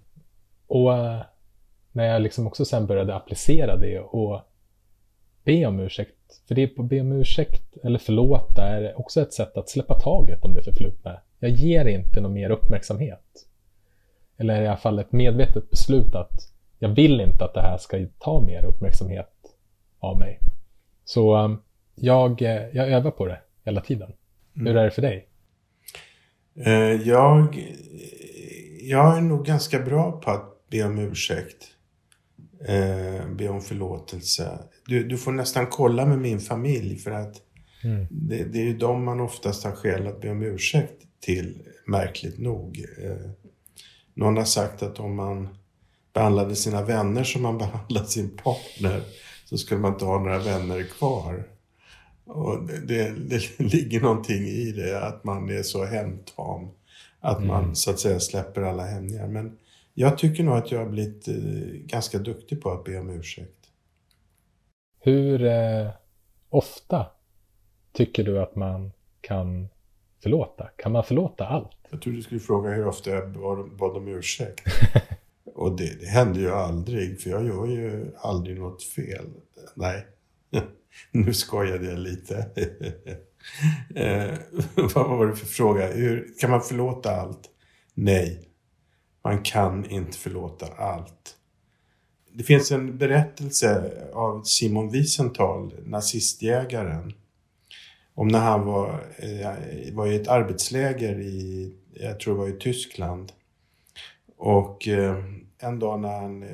[0.67, 1.23] Och eh,
[1.93, 4.41] när jag liksom också sen började applicera det och
[5.45, 6.43] be om ursäkt.
[6.49, 10.01] För det är på be om ursäkt eller förlåta är också ett sätt att släppa
[10.01, 11.21] taget om det förflutna.
[11.39, 13.47] Jag ger inte någon mer uppmärksamhet.
[14.37, 18.07] Eller i alla fall ett medvetet beslut att jag vill inte att det här ska
[18.19, 19.33] ta mer uppmärksamhet
[19.99, 20.39] av mig.
[21.05, 21.63] Så um,
[21.95, 24.13] jag, eh, jag övar på det hela tiden.
[24.57, 24.67] Mm.
[24.67, 25.29] Hur är det för dig?
[26.67, 27.67] Uh, jag,
[28.81, 31.72] jag är nog ganska bra på att be om ursäkt
[32.69, 34.59] eh, be om förlåtelse.
[34.87, 37.37] Du, du får nästan kolla med min familj för att
[37.85, 38.07] mm.
[38.11, 42.39] det, det, är ju de man oftast har skäl att be om ursäkt till, märkligt
[42.39, 42.85] nog.
[43.03, 43.31] Eh,
[44.15, 45.49] någon har sagt att om man
[46.13, 49.03] behandlade sina vänner som man behandlade sin partner
[49.45, 51.45] så skulle man inte ha några vänner kvar.
[52.25, 56.69] Och det, det, det ligger någonting i det, att man är så hemtam.
[57.21, 57.49] Att mm.
[57.49, 59.29] man så att säga släpper alla hämningar.
[59.29, 59.59] Men
[59.95, 61.35] jag tycker nog att jag har blivit eh,
[61.73, 63.59] ganska duktig på att be om ursäkt.
[65.01, 65.91] Hur eh,
[66.49, 67.07] ofta
[67.93, 69.69] tycker du att man kan
[70.23, 70.69] förlåta?
[70.77, 71.77] Kan man förlåta allt?
[71.91, 73.33] Jag trodde du skulle fråga hur ofta jag
[73.77, 74.61] bad om ursäkt.
[75.55, 79.27] Och det, det händer ju aldrig, för jag gör ju aldrig något fel.
[79.75, 80.07] Nej,
[81.11, 82.37] nu skojade jag lite.
[83.95, 84.39] eh,
[84.95, 85.93] vad var det för fråga?
[85.93, 87.49] Hur, kan man förlåta allt?
[87.95, 88.52] Nej,
[89.25, 91.37] man kan inte förlåta allt.
[92.33, 97.13] Det finns en berättelse av Simon Wiesenthal, nazistjägaren,
[98.15, 102.59] om när han var, eh, var i ett arbetsläger i, jag tror det var i
[102.61, 103.33] Tyskland.
[104.37, 105.25] Och eh,
[105.59, 106.49] en dag när han eh,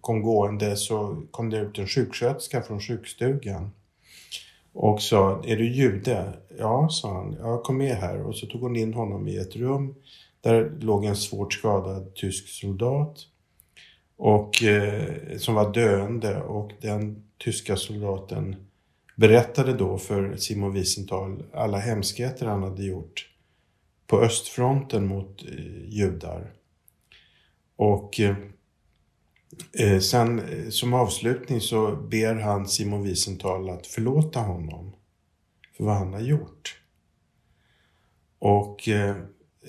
[0.00, 3.70] kom gående så kom det ut en sjuksköterska från sjukstugan
[4.74, 6.32] och sa, är du jude?
[6.58, 7.36] Ja, sa han.
[7.40, 8.22] Ja, kom med här.
[8.22, 9.94] Och så tog hon in honom i ett rum
[10.44, 13.26] där låg en svårt skadad tysk soldat
[14.16, 18.56] och, eh, som var döende och den tyska soldaten
[19.16, 23.30] berättade då för Simon Wiesenthal alla hemskheter han hade gjort
[24.06, 26.52] på östfronten mot eh, judar.
[27.76, 28.36] Och eh,
[29.72, 34.92] eh sen eh, som avslutning så ber han Simon Wiesenthal att förlåta honom
[35.76, 36.80] för vad han har gjort.
[38.38, 39.16] Och eh,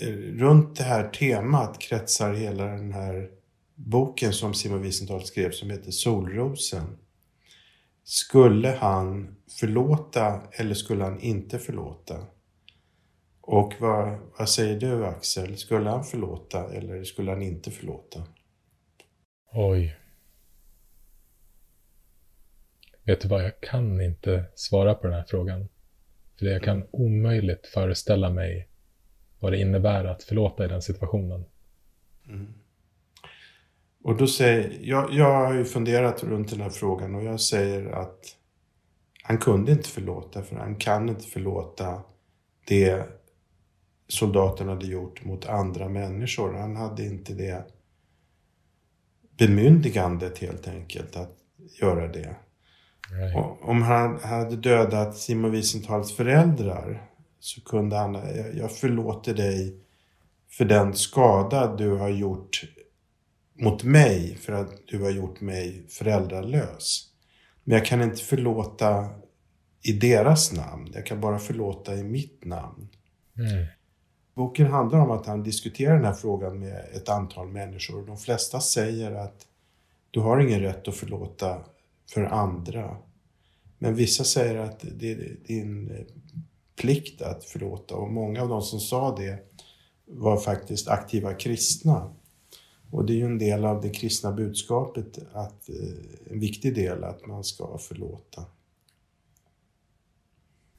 [0.01, 3.29] Eh, runt det här temat kretsar hela den här
[3.75, 6.97] boken som Simon Wiesenthal skrev som heter Solrosen.
[8.03, 12.25] Skulle han förlåta eller skulle han inte förlåta?
[13.41, 15.57] Och vad, vad säger du Axel?
[15.57, 18.23] Skulle han förlåta eller skulle han inte förlåta?
[19.51, 19.97] Oj.
[23.03, 25.67] Vet du vad, jag kan inte svara på den här frågan.
[26.39, 28.69] För jag kan omöjligt föreställa mig
[29.39, 31.45] vad det innebär att förlåta i den situationen.
[32.27, 32.53] Mm.
[34.03, 37.91] Och då säger, jag, jag har ju funderat runt den här frågan och jag säger
[37.91, 38.37] att
[39.23, 42.01] han kunde inte förlåta för han kan inte förlåta
[42.67, 43.03] det
[44.07, 46.53] soldaten hade gjort mot andra människor.
[46.53, 47.63] Han hade inte det
[49.37, 51.37] bemyndigandet helt enkelt att
[51.81, 52.35] göra det.
[53.11, 53.35] Right.
[53.61, 57.09] Om han hade dödat Simon Wiesentahls föräldrar
[57.45, 58.13] så kunde han,
[58.53, 59.75] jag förlåter dig
[60.49, 62.63] för den skada du har gjort
[63.59, 67.07] mot mig för att du har gjort mig föräldralös.
[67.63, 69.09] Men jag kan inte förlåta
[69.81, 70.91] i deras namn.
[70.93, 72.87] Jag kan bara förlåta i mitt namn.
[73.37, 73.65] Mm.
[74.33, 78.05] Boken handlar om att han diskuterar den här frågan med ett antal människor.
[78.05, 79.47] De flesta säger att
[80.11, 81.65] du har ingen rätt att förlåta
[82.13, 82.97] för andra.
[83.77, 86.05] Men vissa säger att det är din
[86.75, 87.95] plikt att förlåta.
[87.95, 89.39] Och många av de som sa det
[90.05, 92.15] var faktiskt aktiva kristna.
[92.91, 97.03] Och det är ju en del av det kristna budskapet, att, eh, en viktig del,
[97.03, 98.45] att man ska förlåta.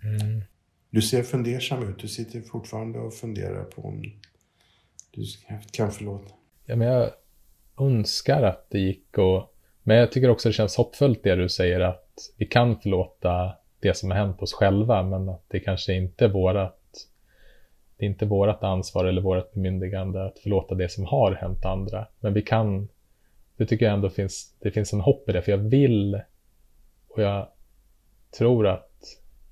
[0.02, 0.42] Mm.
[0.90, 1.98] Du ser fundersam ut.
[1.98, 4.02] Du sitter fortfarande och funderar på om
[5.10, 5.24] du
[5.70, 6.34] kan förlåta.
[6.64, 7.10] Ja, men jag
[7.80, 9.52] önskar att det gick och...
[9.82, 13.54] Men jag tycker också det känns hoppfullt det du säger att vi kan förlåta
[13.86, 16.86] det som har hänt oss själva, men att det kanske inte är vårat
[17.96, 22.06] det är inte vårat ansvar eller vårt bemyndigande att förlåta det som har hänt andra.
[22.20, 22.88] Men vi kan,
[23.56, 26.20] det tycker jag ändå finns, det finns en hopp i det, för jag vill
[27.08, 27.48] och jag
[28.38, 28.90] tror att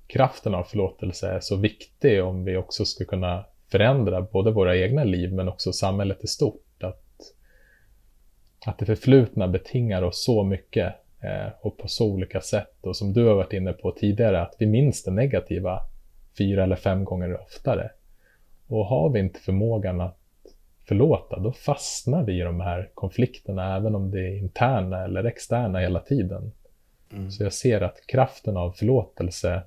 [0.07, 5.03] kraften av förlåtelse är så viktig om vi också ska kunna förändra både våra egna
[5.03, 6.83] liv men också samhället i stort.
[6.83, 7.33] Att,
[8.65, 10.93] att det förflutna betingar oss så mycket
[11.61, 12.77] och på så olika sätt.
[12.81, 15.81] Och som du har varit inne på tidigare, att vi minns det negativa
[16.37, 17.91] fyra eller fem gånger oftare.
[18.67, 20.17] Och har vi inte förmågan att
[20.87, 25.79] förlåta, då fastnar vi i de här konflikterna, även om det är interna eller externa
[25.79, 26.51] hela tiden.
[27.11, 27.31] Mm.
[27.31, 29.63] Så jag ser att kraften av förlåtelse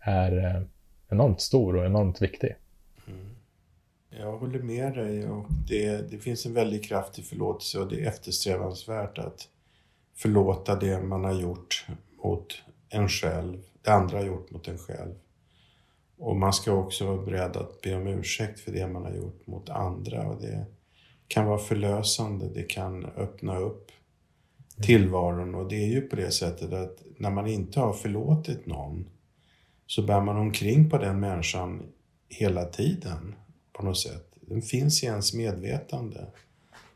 [0.00, 0.62] är eh,
[1.08, 2.56] enormt stor och enormt viktig.
[3.06, 3.34] Mm.
[4.10, 8.00] Jag håller med dig och det, det finns en väldig kraft i förlåtelse och det
[8.00, 9.48] är eftersträvansvärt att
[10.18, 11.86] förlåta det man har gjort
[12.24, 15.14] mot en själv, det andra har gjort mot en själv.
[16.18, 19.46] Och man ska också vara beredd att be om ursäkt för det man har gjort
[19.46, 20.28] mot andra.
[20.28, 20.66] Och det
[21.28, 23.90] kan vara förlösande, det kan öppna upp
[24.82, 25.54] tillvaron.
[25.54, 29.06] Och det är ju på det sättet att när man inte har förlåtit någon
[29.86, 31.82] så bär man omkring på den människan
[32.28, 33.34] hela tiden
[33.72, 34.34] på något sätt.
[34.40, 36.26] Den finns i ens medvetande.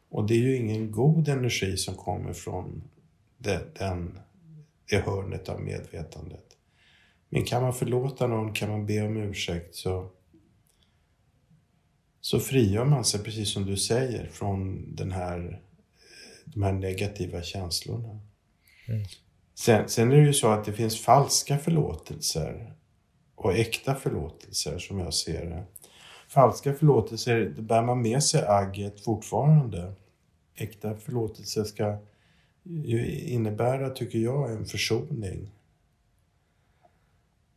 [0.08, 2.82] Och det är ju ingen god energi som kommer från
[3.42, 4.18] det, den,
[4.90, 6.44] det hörnet av medvetandet.
[7.28, 10.10] Men kan man förlåta någon, kan man be om ursäkt så,
[12.20, 15.62] så frigör man sig, precis som du säger, från den här,
[16.44, 18.20] de här negativa känslorna.
[18.88, 19.04] Mm.
[19.54, 22.74] Sen, sen är det ju så att det finns falska förlåtelser
[23.34, 25.64] och äkta förlåtelser som jag ser det.
[26.28, 29.94] Falska förlåtelser, då bär man med sig agget fortfarande.
[30.54, 31.98] Äkta förlåtelser ska
[32.64, 35.50] innebära, tycker jag, en försoning.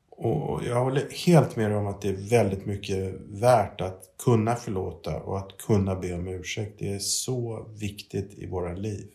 [0.09, 5.19] Och jag håller helt med om att det är väldigt mycket värt att kunna förlåta
[5.19, 6.79] och att kunna be om ursäkt.
[6.79, 9.07] Det är så viktigt i våra liv.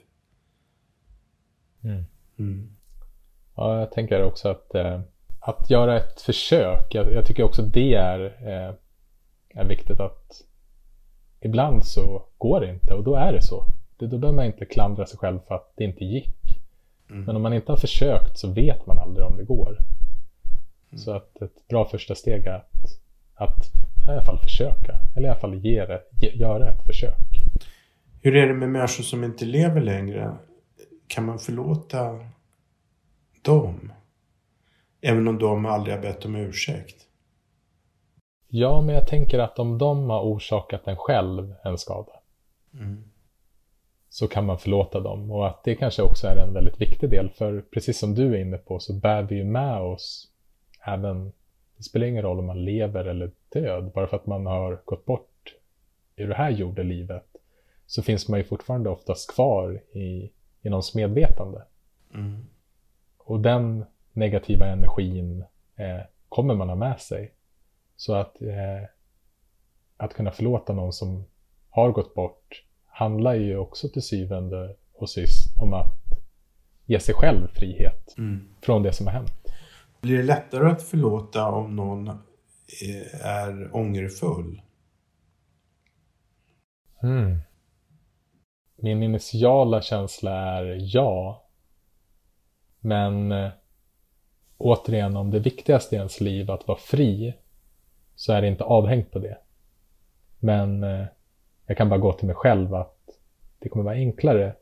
[1.84, 2.04] Mm.
[2.38, 2.76] Mm.
[3.56, 5.00] Ja, jag tänker också att, eh,
[5.40, 8.74] att göra ett försök, jag, jag, tycker också det är, eh,
[9.60, 10.42] är viktigt att
[11.40, 13.64] ibland så går det inte och då är det så.
[14.00, 16.60] Det, då behöver man inte klandra sig själv för att det inte gick.
[17.10, 17.24] Mm.
[17.24, 19.78] Men om man inte har försökt så vet man aldrig om det går.
[20.90, 20.98] Mm.
[20.98, 22.64] Så att ett bra första steg är att,
[23.34, 23.66] att
[24.08, 24.98] i alla fall försöka.
[25.16, 27.18] Eller i alla fall ge det, ge, göra ett försök.
[28.22, 30.36] Hur är det med människor som inte lever längre?
[31.06, 32.20] Kan man förlåta
[33.42, 33.92] dem?
[35.00, 37.06] Även om de aldrig har bett om ursäkt?
[38.48, 42.12] Ja, men jag tänker att om de har orsakat en själv en skada
[42.74, 43.09] mm.
[44.10, 45.30] Så kan man förlåta dem.
[45.30, 47.30] Och att det kanske också är en väldigt viktig del.
[47.30, 50.28] För precis som du är inne på så bär vi ju med oss
[50.86, 51.32] även,
[51.76, 55.04] det spelar ingen roll om man lever eller död, bara för att man har gått
[55.04, 55.54] bort
[56.16, 57.26] i det här jordelivet
[57.86, 60.30] så finns man ju fortfarande oftast kvar i,
[60.62, 61.62] i någons medvetande.
[62.14, 62.46] Mm.
[63.18, 65.44] Och den negativa energin
[65.76, 67.34] eh, kommer man ha med sig.
[67.96, 68.88] Så att, eh,
[69.96, 71.24] att kunna förlåta någon som
[71.70, 72.64] har gått bort
[73.00, 75.94] handlar ju också till syvende och sist om att
[76.86, 78.48] ge sig själv frihet mm.
[78.62, 79.32] från det som har hänt.
[80.00, 82.08] Blir det lättare att förlåta om någon
[83.22, 84.62] är ångerfull?
[87.02, 87.38] Mm.
[88.76, 91.46] Min initiala känsla är ja.
[92.80, 93.50] Men äh,
[94.58, 97.34] återigen, om det viktigaste i ens liv att vara fri
[98.14, 99.38] så är det inte avhängt på det.
[100.38, 101.06] Men eh,
[101.70, 102.98] jag kan bara gå till mig själv att
[103.58, 104.54] det kommer vara enklare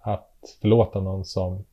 [0.00, 1.64] att förlåta någon som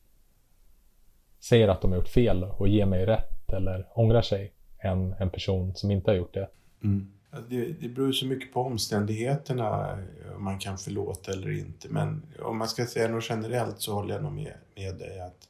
[1.40, 5.30] säger att de har gjort fel och ger mig rätt eller ångrar sig än en
[5.30, 6.48] person som inte har gjort det.
[6.82, 7.12] Mm.
[7.48, 9.98] Det, det beror så mycket på omständigheterna
[10.36, 11.88] om man kan förlåta eller inte.
[11.88, 15.48] Men om man ska säga något generellt så håller jag nog med, med dig att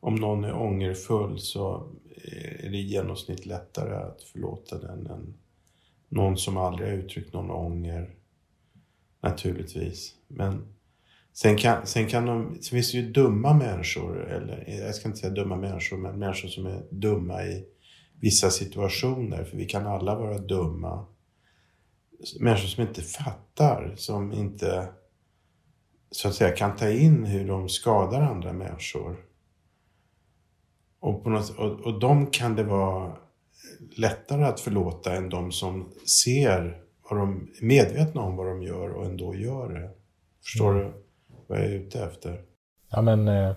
[0.00, 1.88] om någon är ångerfull så
[2.62, 5.34] är det i genomsnitt lättare att förlåta den än
[6.08, 8.17] någon som aldrig har uttryckt någon ånger.
[9.20, 10.14] Naturligtvis.
[10.28, 10.66] Men
[11.32, 15.20] sen kan, sen kan de, sen finns det ju dumma människor, eller jag ska inte
[15.20, 17.64] säga dumma människor, men människor som är dumma i
[18.20, 21.06] vissa situationer, för vi kan alla vara dumma.
[22.40, 24.88] Människor som inte fattar, som inte
[26.10, 29.16] så att säga kan ta in hur de skadar andra människor.
[31.00, 33.16] Och, på något, och, och de kan det vara
[33.96, 35.92] lättare att förlåta än de som
[36.22, 39.90] ser vad de är medvetna om vad de gör och ändå gör det.
[40.42, 40.86] Förstår mm.
[40.86, 40.92] du
[41.46, 42.42] vad jag är ute efter?
[42.90, 43.54] Ja, men eh,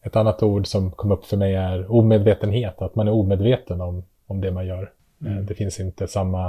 [0.00, 4.04] ett annat ord som kom upp för mig är omedvetenhet, att man är omedveten om,
[4.26, 4.92] om det man gör.
[5.20, 5.46] Eh, mm.
[5.46, 6.48] Det finns inte samma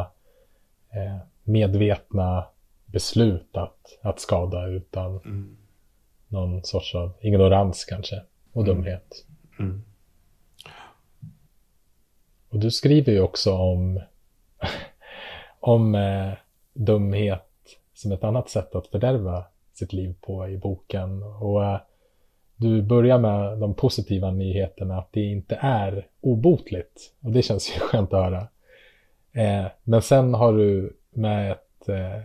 [0.90, 2.46] eh, medvetna
[2.86, 5.58] beslut att, att skada utan mm.
[6.28, 8.22] någon sorts av ignorans kanske
[8.54, 8.76] och mm.
[8.76, 9.26] dumhet.
[9.60, 9.84] Mm.
[12.50, 14.02] Och du skriver ju också om,
[15.60, 16.32] om eh,
[16.74, 17.46] dumhet
[17.94, 19.44] som ett annat sätt att fördärva
[19.74, 21.24] sitt liv på i boken.
[21.24, 21.80] Och eh,
[22.56, 27.14] du börjar med de positiva nyheterna att det inte är obotligt.
[27.24, 28.48] Och det känns ju skönt att höra.
[29.34, 32.22] Eh, men sen har du med ett eh,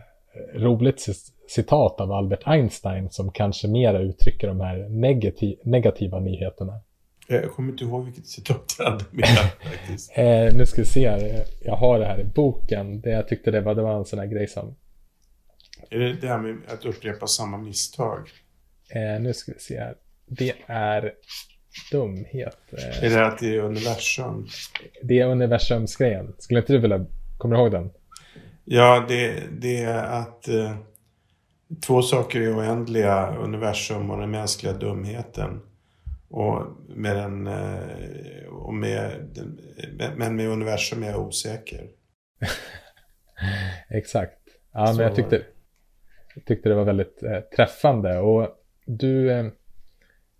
[0.55, 1.07] roligt
[1.49, 6.81] citat av Albert Einstein som kanske mera uttrycker de här negativ negativa nyheterna.
[7.27, 9.27] Jag kommer inte ihåg vilket citat jag hade med
[9.63, 10.13] faktiskt.
[10.19, 11.45] eh, nu ska vi se här.
[11.65, 13.01] Jag har det här i boken.
[13.01, 14.75] Det jag tyckte det var, det var en sån här grej som...
[15.91, 18.29] Är det det här med att upprepa samma misstag?
[18.89, 19.95] Eh, nu ska vi se här.
[20.27, 21.13] Det är
[21.93, 22.59] dumhet.
[22.73, 24.47] Eh, är det att det är universum?
[25.03, 26.35] Det är universumsgrejen.
[26.39, 27.07] Skulle inte du vilja...
[27.39, 27.91] Kommer du ihåg den?
[28.65, 30.77] Ja, det, det är att eh,
[31.87, 33.37] två saker är oändliga.
[33.37, 35.61] Universum och den mänskliga dumheten.
[36.37, 39.29] Och med den, eh, och med,
[40.17, 41.89] men med universum är jag osäker.
[43.89, 44.39] Exakt.
[44.73, 45.43] Ja, men jag tyckte,
[46.35, 48.19] jag tyckte det var väldigt eh, träffande.
[48.19, 48.49] Och
[48.87, 49.47] du, eh,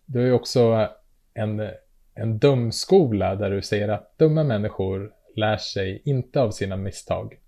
[0.07, 0.89] du har ju också
[1.35, 1.71] en,
[2.15, 7.39] en dumskola där du säger att dumma människor lär sig inte av sina misstag.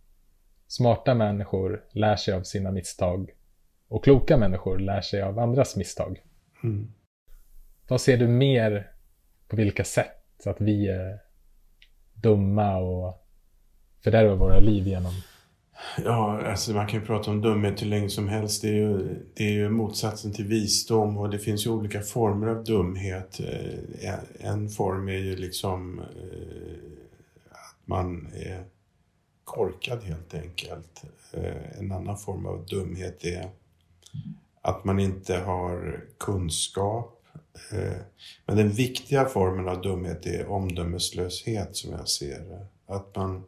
[0.66, 3.30] Smarta människor lär sig av sina misstag.
[3.88, 6.22] Och kloka människor lär sig av andras misstag.
[6.64, 6.92] Mm.
[7.88, 8.90] Vad ser du mer
[9.48, 11.18] på vilka sätt att vi är
[12.14, 13.26] dumma och
[14.04, 15.12] fördärvar våra liv genom?
[16.04, 18.62] Ja, alltså man kan ju prata om dumhet hur länge som helst.
[18.62, 18.98] Det är, ju,
[19.34, 23.40] det är ju motsatsen till visdom och det finns ju olika former av dumhet.
[23.40, 26.76] Eh, en form är ju liksom eh,
[27.50, 28.64] att man är
[29.44, 31.04] korkad helt enkelt.
[31.32, 33.50] Eh, en annan form av dumhet är
[34.62, 37.15] att man inte har kunskap
[38.46, 42.66] men den viktiga formen av dumhet är omdömeslöshet som jag ser det.
[42.86, 43.44] Att man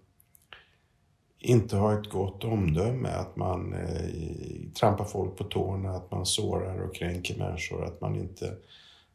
[1.38, 6.78] inte har ett gott omdöme, att man eh, trampar folk på tårna, att man sårar
[6.78, 8.56] och kränker människor, att man inte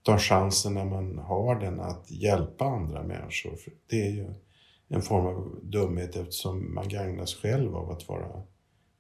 [0.04, 3.56] tar chansen när man har den att hjälpa andra människor.
[3.56, 4.34] För det är ju
[4.88, 8.42] en form av dumhet eftersom man gagnas själv av att vara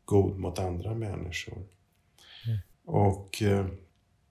[0.06, 1.58] god mot andra människor.
[1.58, 2.60] Mm.
[2.86, 3.66] Och eh,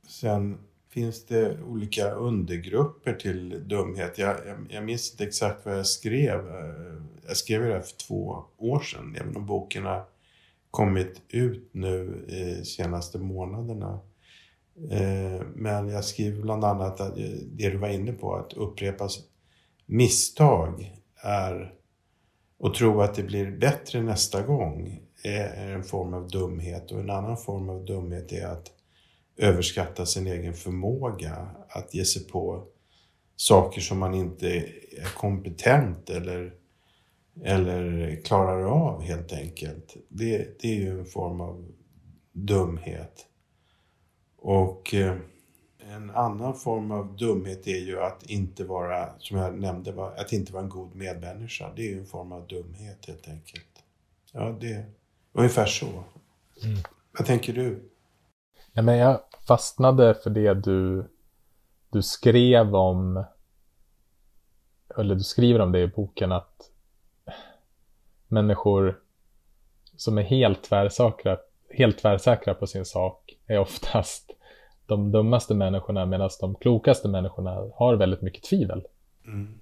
[0.09, 0.59] sen
[0.93, 4.19] finns det olika undergrupper till dumhet.
[4.19, 6.49] Jag, jag, jag minns inte exakt vad jag skrev.
[6.49, 10.05] Eh, jag skrev det här för två år sedan, även om boken har
[10.71, 14.01] kommit ut nu de senaste månaderna.
[14.91, 19.19] Eh, men jag skriver bland annat att det du var inne på, att upprepas
[19.87, 21.75] misstag är
[22.59, 27.11] och tro att det blir bättre nästa gång är en form av dumhet och en
[27.11, 28.82] annan form av dumhet är att
[29.43, 32.67] överskatta sin egen förmåga att ge sig på
[33.37, 36.55] saker som man inte är kompetent eller,
[37.45, 39.97] eller klarar av helt enkelt.
[40.09, 41.73] Det, det är ju en form av
[42.33, 43.27] dumhet.
[44.39, 45.17] Och eh,
[45.79, 50.53] en annan form av dumhet är ju att inte vara, som jag nämnde, att inte
[50.53, 51.73] vara en god medmänniska.
[51.77, 53.85] Det är ju en form av dumhet helt enkelt.
[54.33, 54.91] Ja, det är
[55.33, 55.87] ungefär så.
[56.65, 56.79] Mm.
[57.19, 57.92] Vad tänker du?
[58.73, 61.05] Ja, men jag fastnade för det du,
[61.91, 63.25] du skrev om,
[64.99, 66.71] eller du skriver om det i boken att
[68.29, 69.01] människor
[69.97, 71.39] som är helt tvärsäkra,
[71.71, 74.31] helt tvärsäkra på sin sak är oftast
[74.87, 78.83] de dummaste människorna medan de klokaste människorna har väldigt mycket tvivel.
[79.27, 79.61] Mm.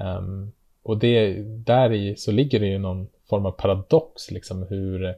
[0.00, 5.14] Um, och det, där i så ligger det ju någon form av paradox, liksom hur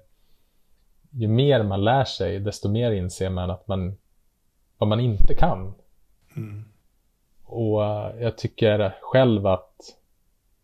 [1.10, 3.96] ju mer man lär sig, desto mer inser man att man
[4.78, 5.74] vad man inte kan.
[6.36, 6.64] Mm.
[7.44, 9.74] Och uh, jag tycker själv att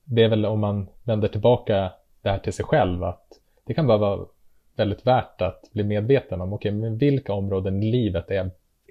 [0.05, 1.93] det är väl om man vänder tillbaka
[2.23, 3.27] det här till sig själv att
[3.65, 4.27] det kan bara vara
[4.77, 8.51] väldigt värt att bli medveten om, okej, okay, men vilka områden i livet är jag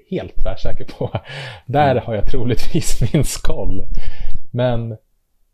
[0.10, 1.12] helt tvärsäker på?
[1.66, 2.04] Där mm.
[2.06, 3.84] har jag troligtvis min koll.
[4.52, 4.98] Men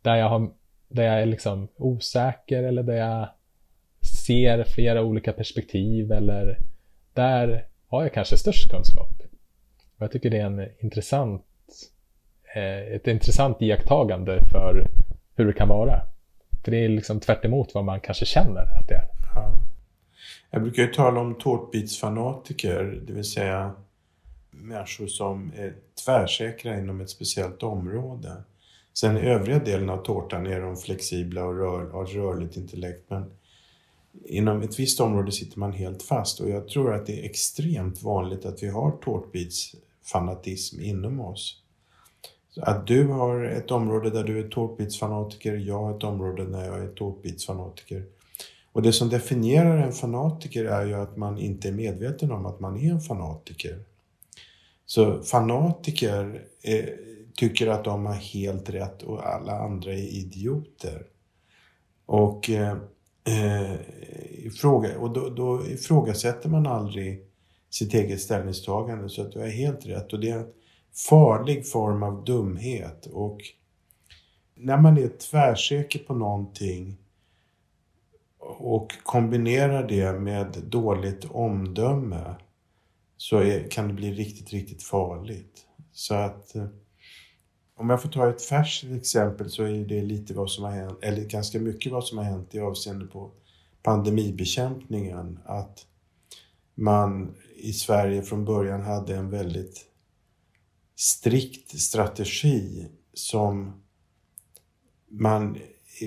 [0.02, 0.50] där jag, har,
[0.88, 3.28] där jag är liksom osäker eller där jag
[4.26, 6.58] ser flera olika perspektiv eller
[7.14, 9.10] där har jag kanske störst kunskap.
[9.96, 11.46] Och jag tycker det är en intressant,
[12.56, 14.88] eh, ett intressant iakttagande för
[15.36, 16.02] hur det kan vara.
[16.64, 19.08] För det är liksom tvärt vad man kanske känner att det är.
[19.36, 19.54] Ja.
[20.52, 23.76] Jag brukar ju tala om tårtbitsfanatiker, det vill säga
[24.52, 25.74] människor som är
[26.06, 28.44] tvärsäkra inom ett speciellt område.
[28.94, 33.10] Sen i övriga delen av tårtan är de flexibla och rör, har rörligt intellekt.
[33.10, 33.32] Men
[34.26, 38.04] inom ett visst område sitter man helt fast och jag tror att det är extremt
[38.04, 41.58] vanligt att vi har tårtbitsfanatism inom oss.
[42.62, 46.80] Att du har ett område där du är tårtbitsfanatiker, jag har ett område där jag
[46.80, 48.06] är tårtbitsfanatiker.
[48.72, 52.60] Och det som definierar en fanatiker är ju att man inte är medveten om att
[52.60, 53.84] man är en fanatiker.
[54.86, 56.98] Så fanatiker är,
[57.36, 61.06] tycker att de har helt rätt och alla andra är idioter.
[62.06, 62.78] Och, eh,
[63.24, 67.26] eh och då, då ifrågasätter man aldrig
[67.70, 70.14] sitt eget ställningstagande så att du har helt rätt.
[70.14, 70.52] Och det är en
[71.10, 73.06] farlig form av dumhet.
[73.06, 73.42] Och
[74.56, 76.98] när man är tvärsäker på någonting
[78.60, 82.36] och kombinerar det med dåligt omdöme
[83.18, 85.66] så är, kan det bli riktigt, riktigt farligt.
[85.92, 86.68] Så att eh,
[87.82, 91.00] om jag får ta ett färskt exempel så är det lite vad som har hänt,
[91.02, 93.32] eller ganska mycket vad som har hänt i avseende på
[93.84, 95.40] pandemibekämpningen.
[95.46, 95.86] Att
[96.76, 99.86] man i Sverige från början hade en väldigt
[100.96, 103.82] strikt strategi som
[105.08, 105.58] man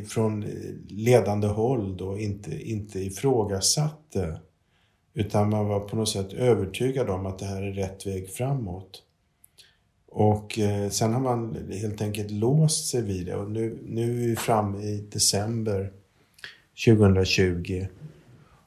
[0.08, 0.40] från
[0.88, 4.40] ledande håll då inte, inte ifrågasatte.
[5.14, 9.02] Utan man var på något sätt övertygad om att det här är rätt väg framåt.
[10.16, 14.28] Och eh, sen har man helt enkelt låst sig vid det och nu, nu är
[14.28, 15.92] vi framme i december
[16.86, 17.86] 2020.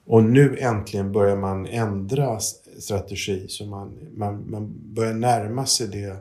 [0.06, 2.39] Och nu äntligen börjar man ändra
[2.80, 6.18] strategi så man, man, man börjar närma sig det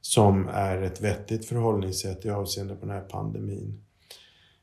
[0.00, 3.82] som är ett vettigt förhållningssätt i avseende på den här pandemin.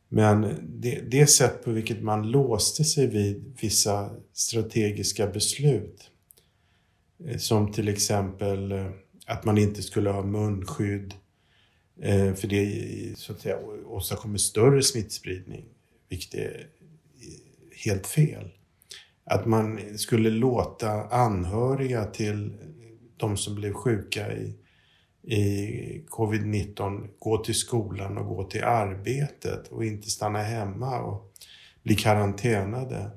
[0.10, 6.10] Men det, det sätt på vilket man låste sig vid vissa strategiska beslut,
[7.26, 8.90] eh, som till exempel eh,
[9.28, 11.14] att man inte skulle ha munskydd,
[12.02, 15.66] eh, för det så att säga, åstadkommer större smittspridning,
[16.10, 16.68] vilket är
[17.86, 18.52] helt fel.
[19.26, 22.54] Att man skulle låta anhöriga till
[23.18, 24.54] de som blev sjuka i
[25.28, 31.34] i covid-19 gå till skolan och gå till arbetet och inte stanna hemma och
[31.84, 33.12] bli karantänade.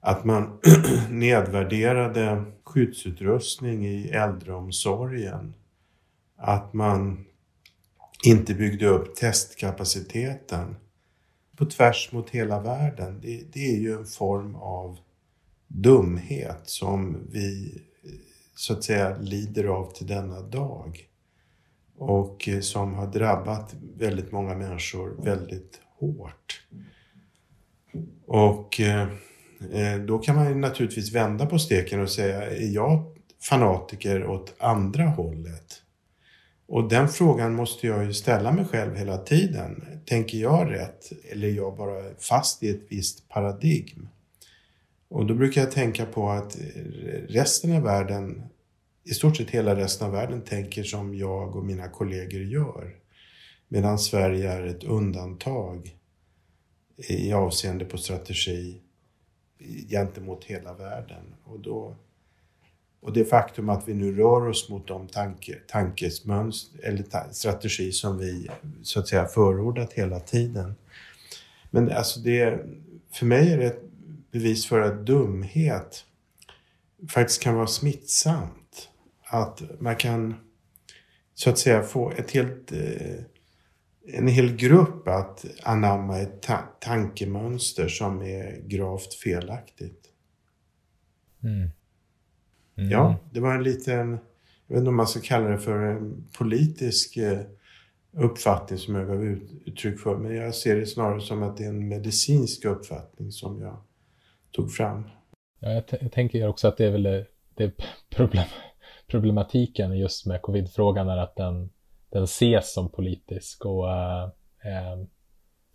[0.00, 0.60] Att man
[1.10, 2.44] nedvärderade
[2.76, 5.54] skyddsutrustning i äldreomsorgen.
[6.36, 7.24] Att man
[8.24, 10.76] inte byggde upp testkapaciteten
[11.56, 13.20] på tvärs mot hela världen.
[13.20, 14.98] Det, det är ju en form av
[15.66, 17.78] dumhet som vi
[18.54, 21.08] så att säga lider av till denna dag
[21.96, 26.62] och eh, som har drabbat väldigt många människor väldigt hårt.
[28.26, 29.08] Och eh,
[29.72, 34.54] Eh, då kan man ju naturligtvis vända på steken och säga, är jag fanatiker åt
[34.58, 35.82] andra hållet?
[36.68, 39.84] Och den frågan måste jag ju ställa mig själv hela tiden.
[40.06, 44.08] Tänker jag rätt eller är jag bara fast i ett visst paradigm?
[45.08, 46.56] Och då brukar jag tänka på att
[47.28, 48.42] resten av världen
[49.04, 52.94] i stort sett hela resten av världen tänker som jag och mina kollegor gör.
[53.68, 55.96] Medan Sverige är ett undantag
[57.08, 58.80] i avseende på strategi
[59.88, 61.34] gentemot hela världen.
[61.44, 61.96] Och, då,
[63.00, 67.92] och det faktum att vi nu rör oss mot de tanke, tankesmönster eller ta, strategi
[67.92, 68.48] som vi
[68.82, 70.74] så att säga förordat hela tiden.
[71.70, 72.66] Men alltså det,
[73.12, 73.82] för mig är det ett
[74.30, 76.04] bevis för att dumhet
[77.08, 78.88] faktiskt kan vara smittsamt
[79.22, 80.34] att man kan
[81.34, 83.24] så att säga få ett helt eh,
[84.06, 90.02] en hel grupp att anamma ett ta tankemönster som är gravt felaktigt.
[91.42, 91.70] Mm.
[92.76, 92.90] Mm.
[92.90, 94.10] Ja, det var en liten,
[94.66, 97.40] jag vet inte om man ska kalla det för en politisk eh,
[98.12, 100.16] uppfattning som jag gav ut, uttryck för.
[100.16, 103.82] Men jag ser det snarare som att det är en medicinsk uppfattning som jag
[104.50, 105.02] tog fram.
[105.60, 107.72] Ja, jag, jag tänker också att det är väl det är
[108.10, 108.44] problem,
[109.06, 111.70] problematiken just med covid-frågan är att den,
[112.16, 114.24] den ses som politisk och eh,
[114.64, 114.98] eh,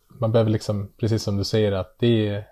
[0.07, 2.47] man behöver liksom, precis som du säger, att det är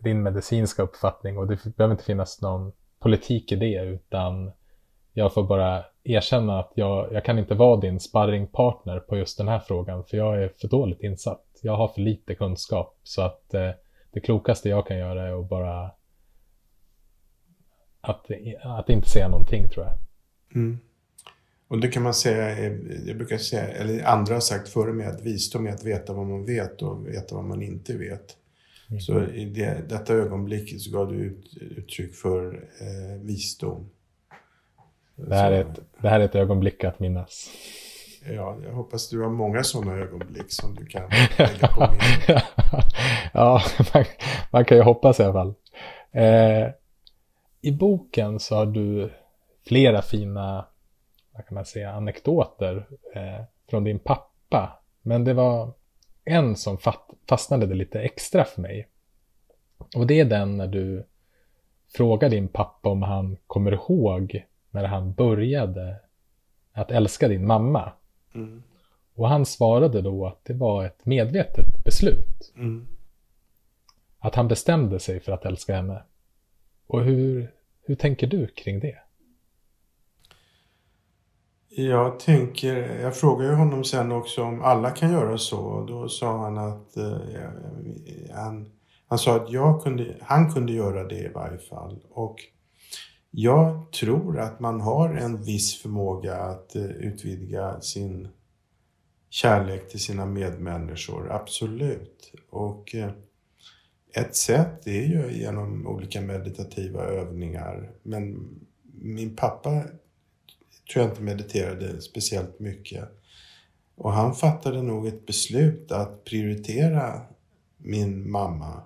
[0.00, 4.52] din medicinska uppfattning och det behöver inte finnas någon politik i det utan
[5.12, 9.48] jag får bara erkänna att jag, jag kan inte vara din sparringpartner på just den
[9.48, 11.44] här frågan för jag är för dåligt insatt.
[11.62, 13.70] Jag har för lite kunskap så att eh,
[14.12, 15.90] det klokaste jag kan göra är att bara
[18.00, 18.26] att,
[18.62, 19.94] att inte säga någonting tror jag.
[20.54, 20.78] Mm.
[21.68, 22.68] Och det kan man säga,
[23.06, 26.26] jag brukar säga, eller andra har sagt före mig att visdom är att veta vad
[26.26, 28.36] man vet och veta vad man inte vet.
[28.88, 29.00] Mm.
[29.00, 33.90] Så i det, detta ögonblick så gav du ut, uttryck för eh, visdom.
[35.16, 37.50] Det här, är ett, det här är ett ögonblick att minnas.
[38.28, 41.02] Ja, jag hoppas du har många sådana ögonblick som du kan
[41.38, 42.44] lägga på minnet.
[43.32, 43.62] ja,
[43.94, 44.04] man,
[44.50, 45.54] man, kan ju hoppas i alla fall.
[46.12, 46.68] Eh,
[47.60, 49.12] I boken så har du
[49.66, 50.66] flera fina,
[51.36, 54.82] vad kan man säga, anekdoter eh, från din pappa.
[55.02, 55.72] Men det var
[56.24, 58.88] en som fast, fastnade lite extra för mig.
[59.96, 61.06] Och det är den när du
[61.94, 65.96] frågar din pappa om han kommer ihåg när han började
[66.72, 67.92] att älska din mamma.
[68.34, 68.62] Mm.
[69.14, 72.52] Och han svarade då att det var ett medvetet beslut.
[72.56, 72.86] Mm.
[74.18, 76.02] Att han bestämde sig för att älska henne.
[76.86, 78.98] Och hur, hur tänker du kring det?
[81.78, 85.84] Jag tänker, jag frågade honom sen också om alla kan göra så.
[85.88, 87.18] Då sa han att eh,
[88.34, 88.70] han,
[89.08, 91.98] han sa att jag kunde, han kunde göra det i varje fall.
[92.10, 92.36] Och
[93.30, 98.28] jag tror att man har en viss förmåga att eh, utvidga sin
[99.30, 102.32] kärlek till sina medmänniskor, absolut.
[102.50, 103.10] Och eh,
[104.14, 107.90] ett sätt är ju genom olika meditativa övningar.
[108.02, 108.48] Men
[108.94, 109.82] min pappa
[110.92, 113.08] tror jag inte mediterade speciellt mycket.
[113.94, 117.22] Och han fattade nog ett beslut att prioritera
[117.76, 118.82] min mamma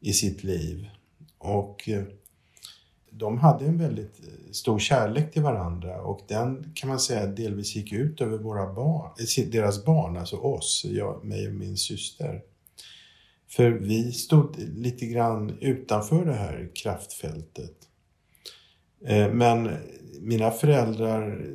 [0.00, 0.88] i sitt liv.
[1.38, 2.04] Och eh,
[3.10, 7.76] de hade en väldigt eh, stor kärlek till varandra och den kan man säga delvis
[7.76, 12.42] gick ut över våra barn, eh, deras barn, alltså oss, jag, mig och min syster.
[13.48, 17.85] För vi stod lite grann utanför det här kraftfältet.
[19.06, 19.70] Eh, men
[20.20, 21.46] mina föräldrar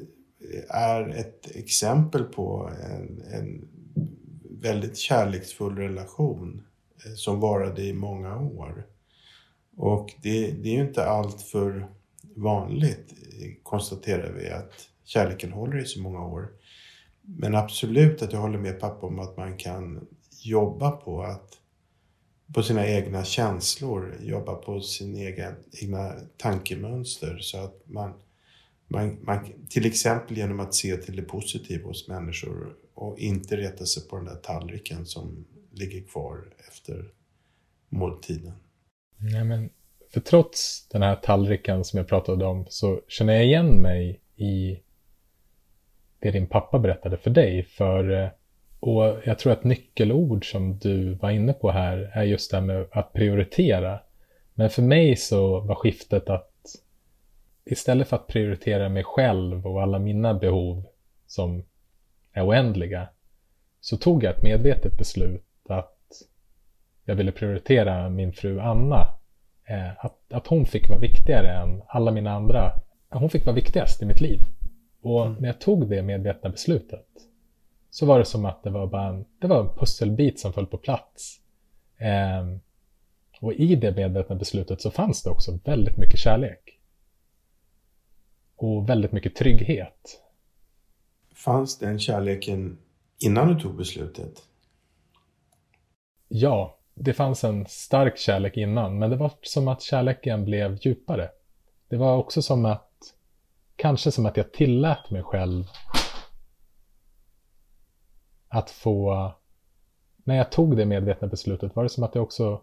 [0.69, 3.67] är ett exempel på en, en
[4.61, 6.63] väldigt kärleksfull relation
[7.05, 8.85] eh, som varade i många år.
[9.77, 11.87] Och det, det är ju inte allt för
[12.35, 13.13] vanligt,
[13.63, 14.73] konstaterar vi, att
[15.03, 16.49] kärleken håller i så många år.
[17.21, 20.07] Men absolut att jag håller med pappa om att man kan
[20.43, 21.60] jobba på att
[22.53, 28.13] på sina egna känslor, jobba på sina egen, egna tankemönster så att man,
[28.87, 29.39] man, man,
[29.69, 34.15] till exempel genom att se till det positiva hos människor och inte reta sig på
[34.15, 37.11] den där tallriken som ligger kvar efter
[37.89, 38.53] måltiden.
[39.17, 39.69] Nej, men
[40.13, 44.79] för trots den här tallriken som jag pratade om så känner jag igen mig i
[46.19, 47.63] det din pappa berättade för dig.
[47.63, 48.29] För, eh,
[48.81, 52.63] och jag tror att nyckelord som du var inne på här är just det här
[52.63, 53.99] med att prioritera.
[54.53, 56.51] Men för mig så var skiftet att
[57.65, 60.83] istället för att prioritera mig själv och alla mina behov
[61.27, 61.63] som
[62.33, 63.07] är oändliga
[63.81, 65.97] så tog jag ett medvetet beslut att
[67.05, 69.07] jag ville prioritera min fru Anna.
[69.65, 72.71] Eh, att, att hon fick vara viktigare än alla mina andra.
[73.09, 74.39] Hon fick vara viktigast i mitt liv.
[75.01, 75.41] Och mm.
[75.41, 77.07] när jag tog det medvetna beslutet
[77.91, 80.65] så var det som att det var bara en, det var en pusselbit som föll
[80.65, 81.39] på plats.
[81.97, 82.57] Eh,
[83.41, 86.79] och i det medvetna beslutet så fanns det också väldigt mycket kärlek.
[88.55, 90.21] Och väldigt mycket trygghet.
[91.35, 92.77] Fanns den kärleken
[93.19, 94.43] innan du tog beslutet?
[96.27, 101.29] Ja, det fanns en stark kärlek innan, men det var som att kärleken blev djupare.
[101.87, 103.13] Det var också som att,
[103.75, 105.65] kanske som att jag tillät mig själv
[108.51, 109.31] att få,
[110.23, 112.61] när jag tog det medvetna beslutet var det som att jag också,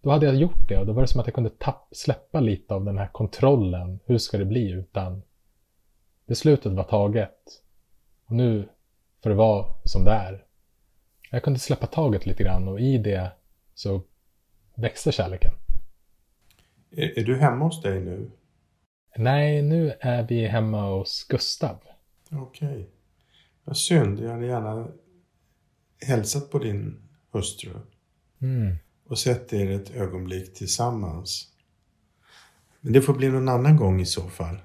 [0.00, 2.40] då hade jag gjort det och då var det som att jag kunde tapp, släppa
[2.40, 5.22] lite av den här kontrollen, hur ska det bli, utan
[6.26, 7.62] beslutet var taget.
[8.26, 8.68] Och nu
[9.22, 10.44] för att vara som det är.
[11.30, 13.30] Jag kunde släppa taget lite grann och i det
[13.74, 14.00] så
[14.74, 15.52] växte kärleken.
[16.90, 18.30] Är, är du hemma hos dig nu?
[19.16, 21.76] Nej, nu är vi hemma hos Gustav.
[22.30, 22.68] Okej.
[22.68, 22.95] Okay.
[23.66, 24.20] Vad synd.
[24.20, 24.88] Jag hade gärna
[26.06, 26.96] hälsat på din
[27.32, 27.70] hustru.
[28.40, 28.76] Mm.
[29.08, 31.48] Och sett er ett ögonblick tillsammans.
[32.80, 34.56] Men det får bli någon annan gång i så fall.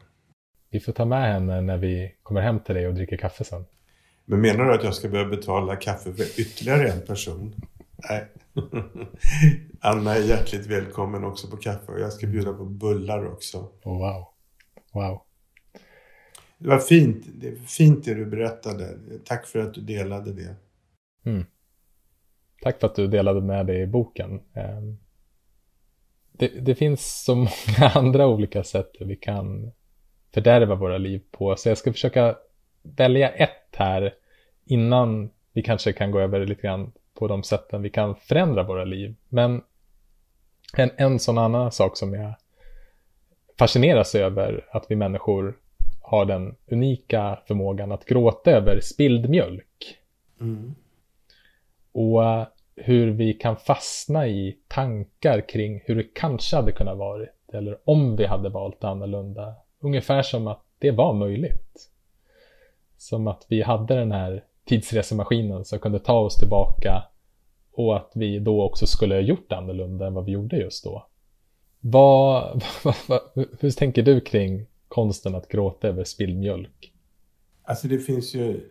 [0.70, 3.66] Vi får ta med henne när vi kommer hem till dig och dricker kaffe sen.
[4.26, 7.56] Men menar du att jag ska börja betala kaffe för ytterligare en person?
[8.10, 8.28] Nej.
[9.80, 13.58] Anna är hjärtligt välkommen också på kaffe och jag ska bjuda på bullar också.
[13.84, 14.28] Oh, wow.
[14.92, 15.22] Wow.
[16.62, 17.26] Det var fint.
[17.34, 18.98] Det är fint det du berättade.
[19.26, 20.56] Tack för att du delade det.
[21.26, 21.46] Mm.
[22.62, 24.42] Tack för att du delade med dig i boken.
[24.54, 24.98] Ehm,
[26.32, 29.72] det, det, finns så många andra olika sätt vi kan
[30.34, 31.56] fördärva våra liv på.
[31.56, 32.36] Så jag ska försöka
[32.84, 34.14] välja ett här
[34.66, 38.86] innan vi kanske kan gå över lite grann på de sätten vi kan förändra våra
[38.86, 39.16] liv.
[39.30, 39.62] Men
[40.78, 42.34] en, en sån annan sak som jag
[43.58, 45.58] fascineras över att vi människor
[46.12, 49.98] har den unika förmågan att gråta över spilld mjölk.
[50.42, 50.76] Mm.
[51.92, 52.22] Och
[52.76, 58.16] hur vi kan fastna i tankar kring hur det kanske hade kunnat varit eller om
[58.16, 59.56] vi hade valt annorlunda.
[59.80, 61.90] Ungefär som att det var möjligt.
[62.98, 67.04] Som att vi hade den här tidsresemaskinen som kunde ta oss tillbaka
[67.74, 71.08] och att vi då också skulle ha gjort annorlunda än vad vi gjorde just då.
[71.80, 73.22] Vad, vad, vad,
[73.60, 76.94] hur tänker du kring konsten att gråta över spilld mjölk?
[77.64, 78.62] Alltså det finns ju eh,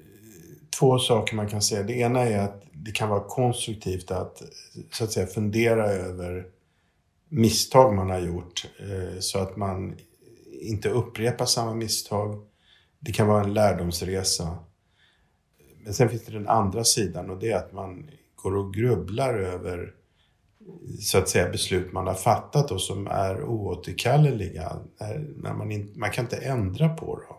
[0.78, 1.82] två saker man kan säga.
[1.82, 4.48] Det ena är att det kan vara konstruktivt att eh,
[4.92, 6.46] så att säga fundera över
[7.28, 9.96] misstag man har gjort eh, så att man
[10.60, 12.46] inte upprepar samma misstag.
[12.98, 14.58] Det kan vara en lärdomsresa.
[15.84, 19.34] Men sen finns det den andra sidan och det är att man går och grubblar
[19.34, 19.94] över
[21.00, 24.76] så att säga beslut man har fattat och som är oåterkalleliga.
[25.36, 27.36] När man, in, man kan inte ändra på dem.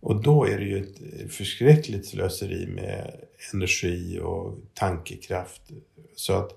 [0.00, 3.20] Och då är det ju ett förskräckligt slöseri med
[3.52, 5.62] energi och tankekraft.
[6.16, 6.50] Så att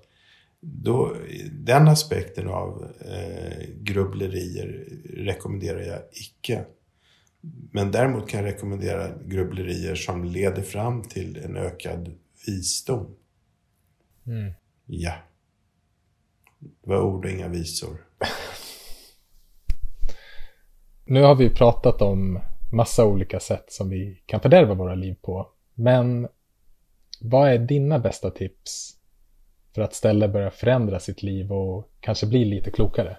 [0.59, 1.15] då,
[1.51, 6.65] den aspekten av eh, grubblerier rekommenderar jag icke.
[7.71, 12.11] Men däremot kan jag rekommendera grubblerier som leder fram till en ökad
[12.45, 13.15] visdom.
[14.25, 14.53] Mm.
[14.85, 15.13] Ja.
[16.61, 18.05] Det var ord och inga visor.
[21.05, 22.39] nu har vi pratat om
[22.71, 25.47] massa olika sätt som vi kan fördärva våra liv på.
[25.73, 26.27] Men
[27.21, 28.97] vad är dina bästa tips
[29.75, 33.17] för att ställa börja förändra sitt liv och kanske bli lite klokare?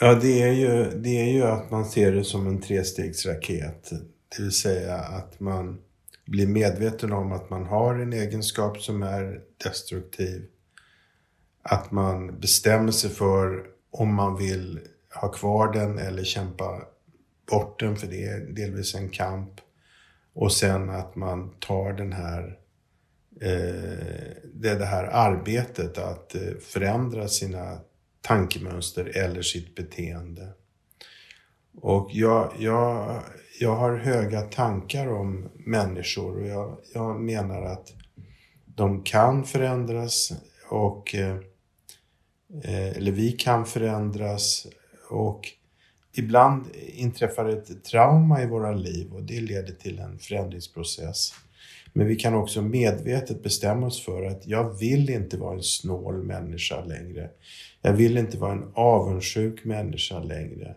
[0.00, 3.90] Ja, det är, ju, det är ju att man ser det som en trestegsraket.
[4.36, 5.80] Det vill säga att man
[6.24, 10.46] blir medveten om att man har en egenskap som är destruktiv.
[11.70, 14.80] Att man bestämmer sig för om man vill
[15.14, 16.82] ha kvar den eller kämpa
[17.50, 19.50] bort den, för det är delvis en kamp.
[20.32, 22.58] Och sen att man tar den här,
[23.40, 27.78] eh, det, det här arbetet att eh, förändra sina
[28.20, 30.48] tankemönster eller sitt beteende.
[31.80, 33.22] Och jag, jag,
[33.60, 37.92] jag har höga tankar om människor och jag, jag menar att
[38.64, 40.32] de kan förändras
[40.68, 41.38] och eh
[42.64, 44.66] Eh, eller vi kan förändras
[45.10, 45.48] och
[46.12, 51.34] ibland inträffar ett trauma i våra liv och det leder till en förändringsprocess.
[51.92, 56.22] Men vi kan också medvetet bestämma oss för att jag vill inte vara en snål
[56.22, 57.30] människa längre.
[57.82, 60.74] Jag vill inte vara en avundsjuk människa längre.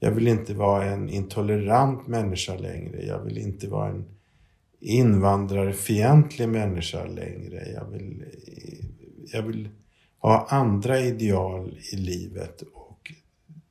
[0.00, 3.06] Jag vill inte vara en intolerant människa längre.
[3.06, 4.04] Jag vill inte vara en
[4.80, 7.68] invandrarfientlig människa längre.
[7.74, 8.24] Jag vill,
[9.32, 9.68] jag vill
[10.28, 13.12] ha andra ideal i livet Och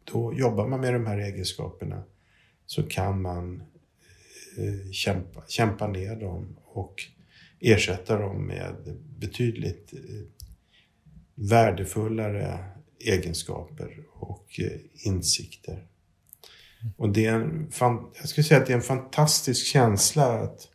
[0.03, 2.03] då jobbar man med de här egenskaperna
[2.65, 3.63] så kan man
[4.57, 7.03] eh, kämpa, kämpa ner dem och
[7.59, 8.75] ersätta dem med
[9.19, 9.99] betydligt eh,
[11.35, 12.65] värdefullare
[12.99, 15.87] egenskaper och eh, insikter.
[16.97, 17.71] Och det är en,
[18.19, 20.67] jag skulle säga att det är en fantastisk känsla att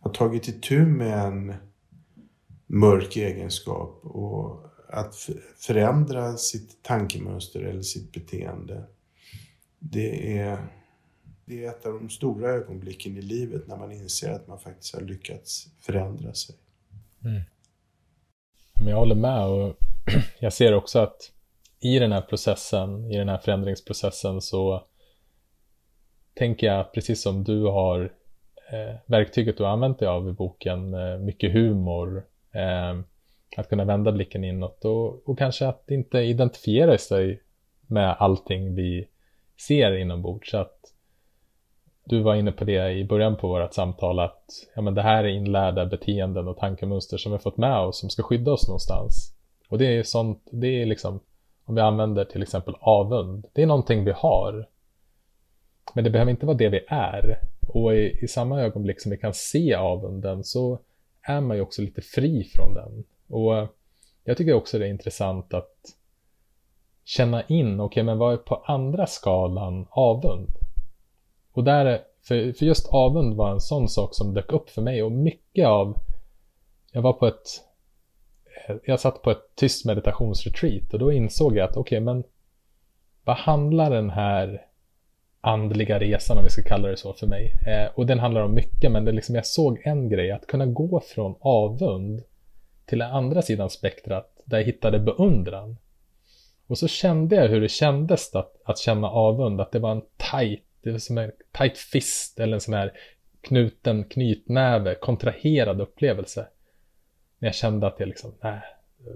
[0.00, 1.54] ha tagit itu med en
[2.66, 5.14] mörk egenskap och att
[5.56, 8.84] förändra sitt tankemönster eller sitt beteende.
[9.78, 10.58] Det är,
[11.44, 14.94] det är ett av de stora ögonblicken i livet när man inser att man faktiskt
[14.94, 16.54] har lyckats förändra sig.
[17.24, 17.42] Mm.
[18.80, 19.76] Men jag håller med och
[20.40, 21.32] jag ser också att
[21.80, 24.84] i den här processen, i den här förändringsprocessen så
[26.34, 28.12] tänker jag att precis som du har
[28.72, 33.00] eh, verktyget du har använt dig av i boken, eh, mycket humor, eh,
[33.56, 37.42] att kunna vända blicken inåt och, och kanske att inte identifiera sig
[37.86, 39.08] med allting vi
[39.66, 40.50] ser inombords.
[40.50, 40.76] Så att
[42.04, 44.44] du var inne på det i början på vårt samtal att
[44.74, 48.10] ja, men det här är inlärda beteenden och tankemönster som vi fått med oss som
[48.10, 49.34] ska skydda oss någonstans.
[49.68, 51.20] Och det är sånt, det är liksom
[51.64, 53.46] om vi använder till exempel avund.
[53.52, 54.66] Det är någonting vi har.
[55.94, 57.40] Men det behöver inte vara det vi är.
[57.60, 60.78] Och i, i samma ögonblick som vi kan se avunden så
[61.22, 63.04] är man ju också lite fri från den.
[63.30, 63.68] Och eh,
[64.24, 65.76] jag tycker också det är intressant att
[67.04, 70.48] känna in, okej okay, men vad är på andra skalan avund?
[71.52, 75.02] Och där, för, för just avund var en sån sak som dök upp för mig
[75.02, 75.98] och mycket av,
[76.92, 77.46] jag var på ett,
[78.68, 82.24] eh, jag satt på ett tyst meditationsretreat och då insåg jag att okej okay, men
[83.24, 84.66] vad handlar den här
[85.40, 87.54] andliga resan om vi ska kalla det så för mig.
[87.66, 90.66] Eh, och den handlar om mycket men det liksom, jag såg en grej, att kunna
[90.66, 92.22] gå från avund
[92.90, 95.76] till den andra sidan spektrat där jag hittade beundran.
[96.66, 100.02] Och så kände jag hur det kändes att, att känna avund, att det var en
[100.30, 102.92] tight, det var som en tight fist eller en sån här
[103.40, 106.46] knuten knytnäve, kontraherad upplevelse.
[107.38, 108.60] När jag kände att jag liksom, nej,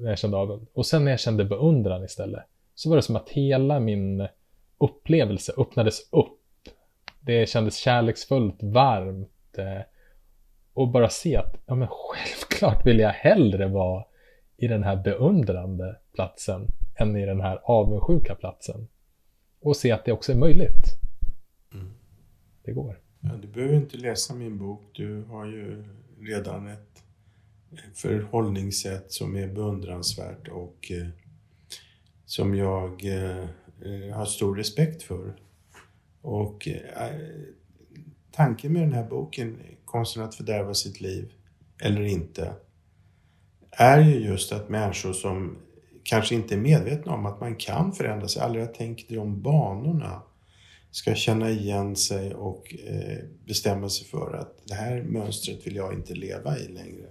[0.00, 0.66] när jag kände avund.
[0.72, 2.44] Och sen när jag kände beundran istället,
[2.74, 4.28] så var det som att hela min
[4.78, 6.40] upplevelse öppnades upp.
[7.20, 9.58] Det kändes kärleksfullt, varmt.
[9.58, 9.80] Eh,
[10.74, 14.04] och bara se att, ja men självklart vill jag hellre vara
[14.56, 18.88] i den här beundrande platsen än i den här avundsjuka platsen.
[19.60, 20.86] Och se att det också är möjligt.
[21.74, 21.90] Mm.
[22.64, 23.00] Det går.
[23.20, 24.80] Ja, du behöver inte läsa min bok.
[24.92, 25.84] Du har ju
[26.20, 27.02] redan ett
[27.94, 31.08] förhållningssätt som är beundransvärt och eh,
[32.24, 33.46] som jag eh,
[34.14, 35.34] har stor respekt för.
[36.20, 37.06] Och eh,
[38.34, 41.32] tanken med den här boken, Konsten att fördärva sitt liv
[41.82, 42.52] eller inte,
[43.70, 45.56] är ju just att människor som
[46.02, 49.42] kanske inte är medvetna om att man kan förändra sig, aldrig har tänkt i de
[49.42, 50.22] banorna,
[50.90, 55.94] ska känna igen sig och eh, bestämma sig för att det här mönstret vill jag
[55.94, 57.06] inte leva i längre.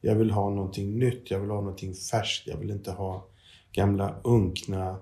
[0.00, 3.26] Jag vill ha någonting nytt, jag vill ha någonting färskt, jag vill inte ha
[3.72, 4.96] gamla unkna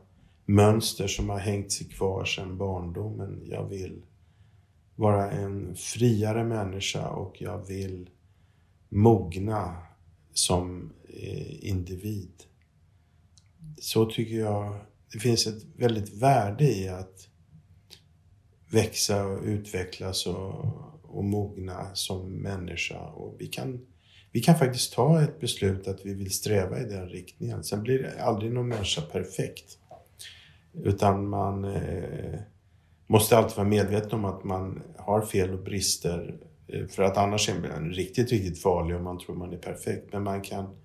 [0.46, 3.42] mönster som har hängt sig kvar sedan barndomen.
[3.50, 4.02] Jag vill
[5.02, 8.10] vara en friare människa och jag vill
[8.88, 9.76] mogna
[10.32, 12.32] som eh, individ.
[13.80, 14.78] Så tycker jag
[15.12, 17.28] det finns ett väldigt värde i att
[18.70, 20.64] växa och utvecklas och,
[21.02, 22.98] och mogna som människa.
[22.98, 23.86] Och vi kan,
[24.32, 27.64] vi kan faktiskt ta ett beslut att vi vill sträva i den riktningen.
[27.64, 29.78] Sen blir aldrig någon människa perfekt.
[30.72, 32.40] Utan man eh,
[33.06, 36.38] måste alltid vara medveten om att man har fel och brister.
[36.68, 40.12] Eh, för att annars är man riktigt, riktigt farlig om man tror man är perfekt.
[40.12, 40.76] Men man kan,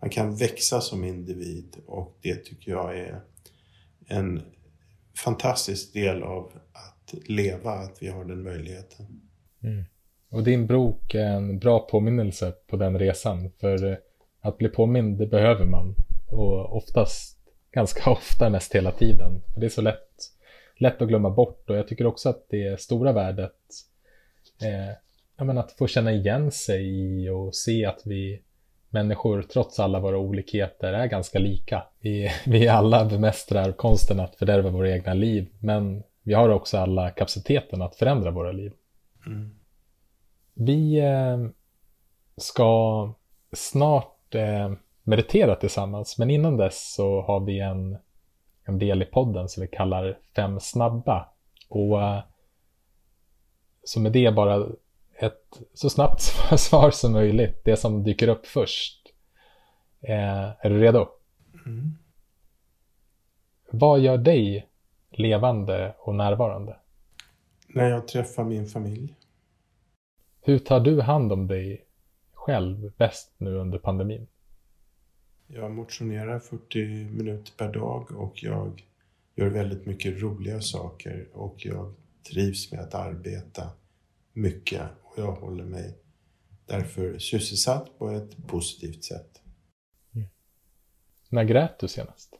[0.00, 3.20] man kan växa som individ och det tycker jag är
[4.06, 4.42] en
[5.16, 9.06] fantastisk del av att leva, att vi har den möjligheten.
[9.62, 9.84] Mm.
[10.30, 13.50] Och din bok är en bra påminnelse på den resan.
[13.60, 13.96] För eh,
[14.40, 15.94] att bli påmind, det behöver man.
[16.30, 17.38] Och oftast
[17.70, 19.42] ganska ofta, mest hela tiden.
[19.56, 20.08] det är så lätt,
[20.78, 23.52] lätt att glömma bort och jag tycker också att det stora värdet
[24.62, 28.42] eh, menar, att få känna igen sig i och se att vi
[28.90, 31.82] människor, trots alla våra olikheter, är ganska lika.
[32.00, 37.10] Vi, vi alla bemästrar konsten att fördärva våra egna liv, men vi har också alla
[37.10, 38.72] kapaciteten att förändra våra liv.
[39.26, 39.54] Mm.
[40.54, 41.38] Vi eh,
[42.36, 43.12] ska
[43.52, 44.72] snart eh,
[45.02, 46.18] meditera tillsammans.
[46.18, 47.98] Men innan dess så har vi en,
[48.68, 51.28] en del i podden som vi kallar Fem snabba.
[51.68, 52.22] Och eh,
[53.84, 54.66] så med det bara
[55.18, 56.20] ett så snabbt
[56.56, 57.64] svar som möjligt.
[57.64, 59.12] Det som dyker upp först.
[60.00, 61.08] Eh, är du redo?
[61.66, 61.98] Mm.
[63.70, 64.68] Vad gör dig
[65.10, 66.76] levande och närvarande?
[67.68, 69.14] När jag träffar min familj.
[70.40, 71.86] Hur tar du hand om dig
[72.32, 74.26] själv bäst nu under pandemin?
[75.50, 78.86] Jag motionerar 40 minuter per dag och jag
[79.34, 81.94] gör väldigt mycket roliga saker och jag
[82.30, 83.70] trivs med att arbeta
[84.32, 85.98] mycket och jag håller mig
[86.66, 89.42] därför sysselsatt på ett positivt sätt.
[90.14, 90.28] Mm.
[91.28, 92.34] När grät du senast?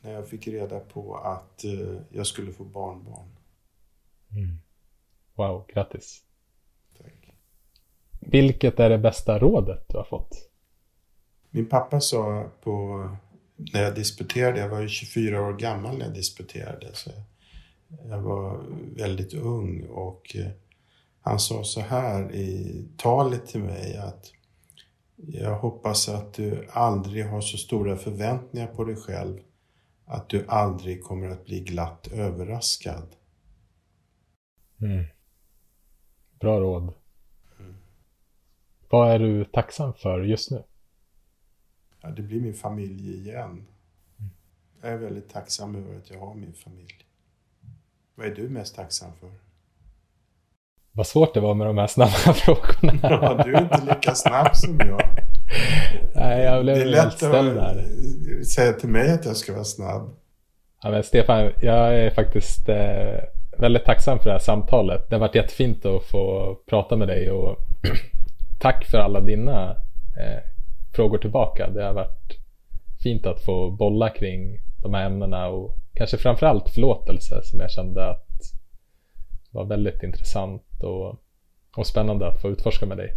[0.00, 3.36] När jag fick reda på att uh, jag skulle få barnbarn.
[4.30, 4.58] Mm.
[5.34, 6.24] Wow, grattis.
[6.98, 7.30] Tack.
[8.20, 10.53] Vilket är det bästa rådet du har fått?
[11.54, 13.08] Min pappa sa på,
[13.56, 17.10] när jag disputerade, jag var ju 24 år gammal när jag disputerade, så
[18.08, 18.64] jag var
[18.96, 20.50] väldigt ung och eh,
[21.20, 24.32] Han sa så här i talet till mig att
[25.16, 29.40] jag hoppas att du aldrig har så stora förväntningar på dig själv
[30.04, 33.16] att du aldrig kommer att bli glatt överraskad.
[34.80, 35.04] Mm.
[36.40, 36.94] Bra råd.
[38.88, 40.64] Vad är du tacksam för just nu?
[42.04, 43.66] Ja, det blir min familj igen.
[44.82, 46.94] Jag är väldigt tacksam över att jag har min familj.
[48.14, 49.30] Vad är du mest tacksam för?
[50.92, 52.98] Vad svårt det var med de här snabba frågorna.
[53.02, 55.00] Ja, du är inte lika snabb som jag.
[56.14, 60.16] Nej, jag blev det är lätt att säga till mig att jag ska vara snabb.
[60.82, 63.24] Ja, men Stefan, jag är faktiskt eh,
[63.58, 65.10] väldigt tacksam för det här samtalet.
[65.10, 67.58] Det har varit jättefint att få prata med dig och
[68.60, 69.70] tack för alla dina
[70.18, 70.53] eh,
[70.94, 71.70] frågor tillbaka.
[71.70, 72.38] Det har varit
[73.02, 78.10] fint att få bolla kring de här ämnena och kanske framförallt förlåtelse som jag kände
[78.10, 78.24] att
[79.50, 81.22] var väldigt intressant och,
[81.76, 83.12] och spännande att få utforska med dig.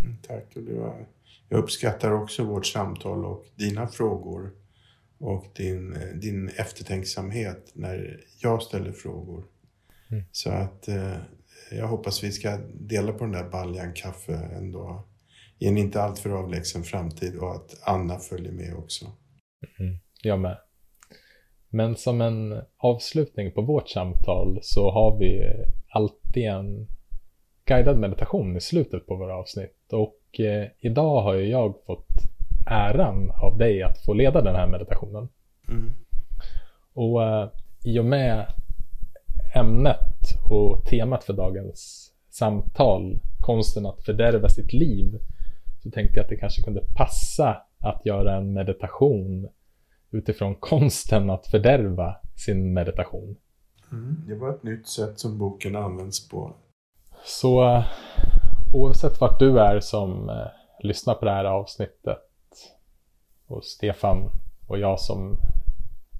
[0.00, 0.44] Mm, tack.
[0.56, 1.06] Var,
[1.48, 4.50] jag uppskattar också vårt samtal och dina frågor
[5.18, 9.44] och din, eh, din eftertänksamhet när jag ställer frågor.
[10.10, 10.24] Mm.
[10.32, 11.16] Så att eh,
[11.70, 15.08] jag hoppas vi ska dela på den där baljan kaffe ändå
[15.62, 19.04] i en inte alltför avlägsen framtid och att Anna följer med också.
[19.78, 20.58] Mm, jag med.
[21.68, 25.42] Men som en avslutning på vårt samtal så har vi
[25.88, 26.88] alltid en
[27.64, 29.92] guidad meditation i slutet på våra avsnitt.
[29.92, 32.08] Och eh, idag har ju jag fått
[32.66, 35.28] äran av dig att få leda den här meditationen.
[35.68, 35.90] Mm.
[36.94, 37.48] Och eh,
[37.84, 38.46] i och med
[39.54, 40.08] ämnet
[40.50, 45.18] och temat för dagens samtal, konsten att fördärva sitt liv,
[45.82, 49.48] så tänkte jag att det kanske kunde passa att göra en meditation
[50.10, 53.36] utifrån konsten att fördärva sin meditation.
[53.92, 54.24] Mm.
[54.26, 56.54] Det var ett nytt sätt som boken används på.
[57.24, 57.84] Så eh,
[58.74, 60.46] oavsett vart du är som eh,
[60.80, 62.18] lyssnar på det här avsnittet
[63.46, 64.30] och Stefan
[64.68, 65.36] och jag som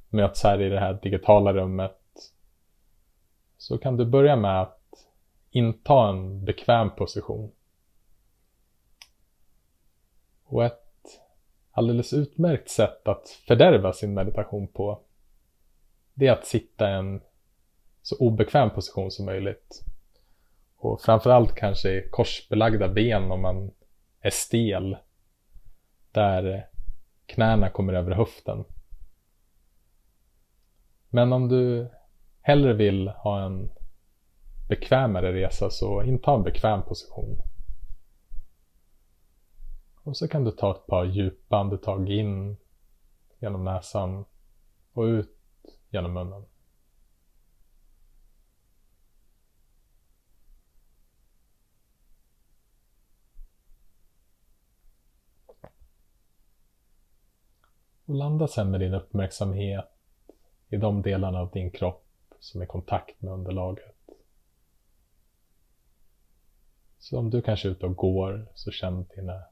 [0.09, 1.99] möts här i det här digitala rummet
[3.57, 4.79] så kan du börja med att
[5.51, 7.53] inta en bekväm position.
[10.53, 11.21] Och ett
[11.71, 15.01] alldeles utmärkt sätt att fördärva sin meditation på
[16.15, 17.21] det är att sitta i en
[18.03, 19.85] så obekväm position som möjligt.
[20.77, 23.71] Och framförallt kanske i korsbelagda ben om man
[24.21, 24.97] är stel.
[26.11, 26.69] Där
[27.27, 28.65] knäna kommer över höften.
[31.09, 31.89] Men om du
[32.41, 33.71] hellre vill ha en
[34.69, 37.43] bekvämare resa så inta en bekväm position.
[40.05, 42.57] Och så kan du ta ett par djupa andetag in
[43.39, 44.25] genom näsan
[44.93, 45.39] och ut
[45.91, 46.45] genom munnen.
[58.05, 59.85] Och landa sen med din uppmärksamhet
[60.69, 62.07] i de delarna av din kropp
[62.41, 63.97] som är i kontakt med underlaget.
[66.99, 69.52] Så om du kanske är ute och går så känn dina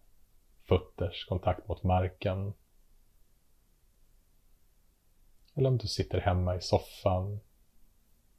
[0.71, 2.55] fötters kontakt mot marken.
[5.55, 7.41] Eller om du sitter hemma i soffan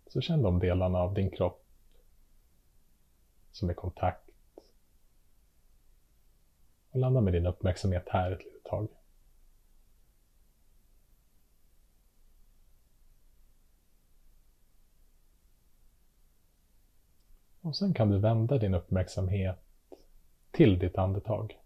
[0.07, 1.67] så känn de delarna av din kropp
[3.51, 4.29] som är kontakt.
[6.91, 8.87] Och landa med din uppmärksamhet här ett litet tag.
[17.61, 19.59] Och sen kan du vända din uppmärksamhet
[20.51, 21.60] till ditt andetag.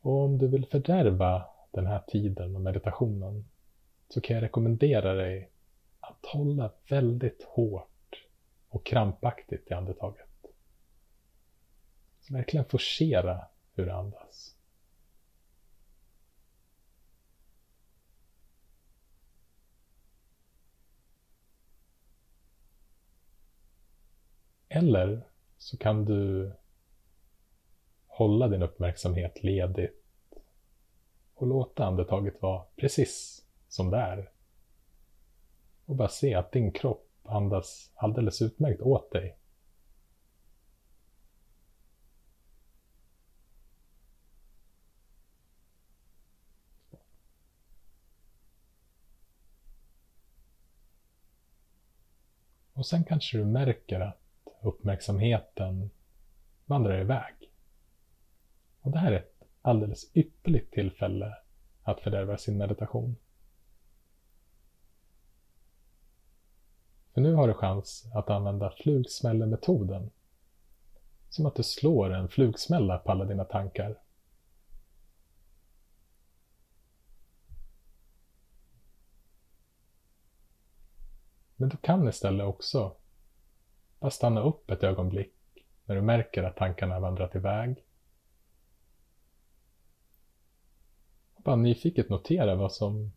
[0.00, 3.44] Och om du vill fördärva den här tiden och meditationen
[4.08, 5.50] så kan jag rekommendera dig
[6.00, 8.26] att hålla väldigt hårt
[8.68, 10.46] och krampaktigt i andetaget.
[12.20, 14.56] Så verkligen forcera hur du andas.
[24.68, 25.26] Eller
[25.58, 26.52] så kan du
[28.20, 30.02] hålla din uppmärksamhet ledigt
[31.34, 34.30] och låta andetaget vara precis som det är.
[35.86, 39.36] Och bara se att din kropp andas alldeles utmärkt åt dig.
[52.72, 54.20] Och sen kanske du märker att
[54.62, 55.90] uppmärksamheten
[56.66, 57.49] vandrar iväg.
[58.80, 61.36] Och det här är ett alldeles ypperligt tillfälle
[61.82, 63.16] att fördärva sin meditation.
[67.14, 70.10] För nu har du chans att använda flugsmällemetoden.
[71.28, 73.98] Som att du slår en flugsmälla på alla dina tankar.
[81.56, 82.96] Men du kan istället också
[83.98, 85.34] bara stanna upp ett ögonblick
[85.84, 87.84] när du märker att tankarna har vandrat iväg.
[91.44, 93.12] Bara nyfiket notera vad som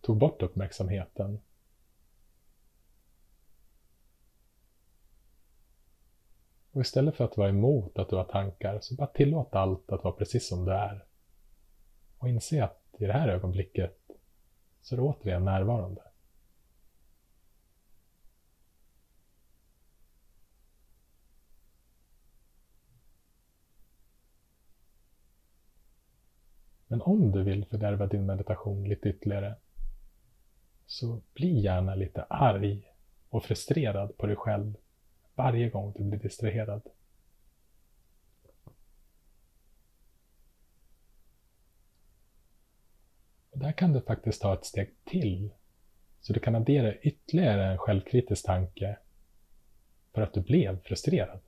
[0.00, 1.40] tog bort uppmärksamheten.
[6.72, 10.04] Och istället för att vara emot att du har tankar, så bara tillåt allt att
[10.04, 11.04] vara precis som det är.
[12.18, 13.98] Och inse att i det här ögonblicket
[14.82, 16.02] så är du återigen närvarande.
[26.92, 29.56] Men om du vill fördärva din meditation lite ytterligare
[30.86, 32.92] så bli gärna lite arg
[33.28, 34.76] och frustrerad på dig själv
[35.34, 36.82] varje gång du blir distraherad.
[43.50, 45.50] Och där kan du faktiskt ta ett steg till
[46.20, 48.98] så du kan addera ytterligare en självkritisk tanke
[50.14, 51.40] för att du blev frustrerad.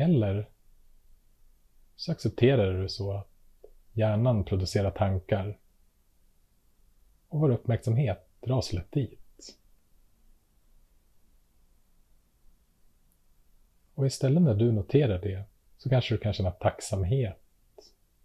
[0.00, 0.48] Eller
[1.96, 3.28] så accepterar du så att
[3.92, 5.58] hjärnan producerar tankar
[7.28, 9.56] och vår uppmärksamhet dras lätt dit.
[13.94, 15.44] Och istället när du noterar det
[15.78, 17.38] så kanske du kan känna tacksamhet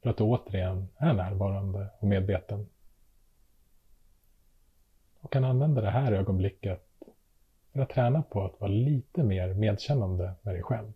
[0.01, 2.69] för att du återigen är närvarande och medveten.
[5.19, 6.87] Och kan använda det här ögonblicket
[7.71, 10.93] för att träna på att vara lite mer medkännande med dig själv.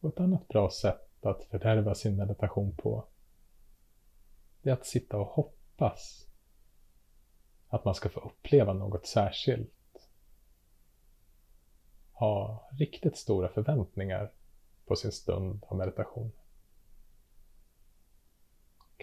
[0.00, 3.04] Och ett annat bra sätt att fördärva sin meditation på
[4.62, 6.26] det är att sitta och hoppas
[7.68, 10.08] att man ska få uppleva något särskilt.
[12.12, 14.32] Ha riktigt stora förväntningar
[14.86, 16.32] på sin stund av meditation.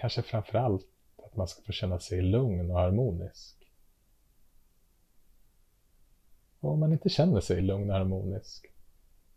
[0.01, 0.87] Kanske framför allt
[1.17, 3.71] att man ska få känna sig lugn och harmonisk.
[6.59, 8.73] Och om man inte känner sig lugn och harmonisk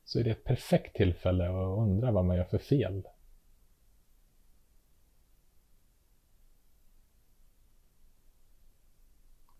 [0.04, 3.08] så är det ett perfekt tillfälle att undra vad man gör för fel.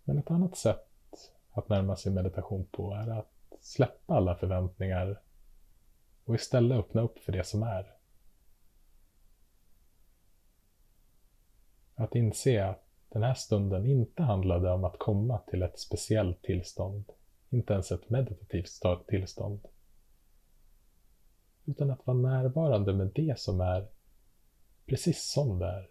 [0.05, 5.23] Men ett annat sätt att närma sig meditation på är att släppa alla förväntningar
[6.25, 7.94] och istället öppna upp för det som är.
[11.95, 17.05] Att inse att den här stunden inte handlade om att komma till ett speciellt tillstånd,
[17.51, 19.61] inte ens ett meditativt tillstånd.
[21.65, 23.87] Utan att vara närvarande med det som är
[24.87, 25.89] precis som det är.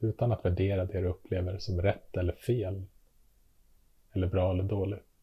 [0.00, 2.84] Utan att värdera det du upplever som rätt eller fel.
[4.12, 5.13] Eller bra eller dåligt.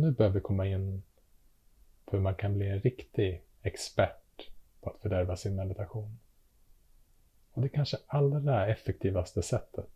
[0.00, 1.02] Nu börjar vi komma in
[2.04, 4.50] på hur man kan bli en riktig expert
[4.80, 6.18] på att fördärva sin meditation.
[7.52, 9.90] Och det kanske allra effektivaste sättet,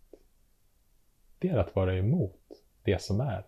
[1.38, 2.40] det är att vara emot
[2.82, 3.46] det som är.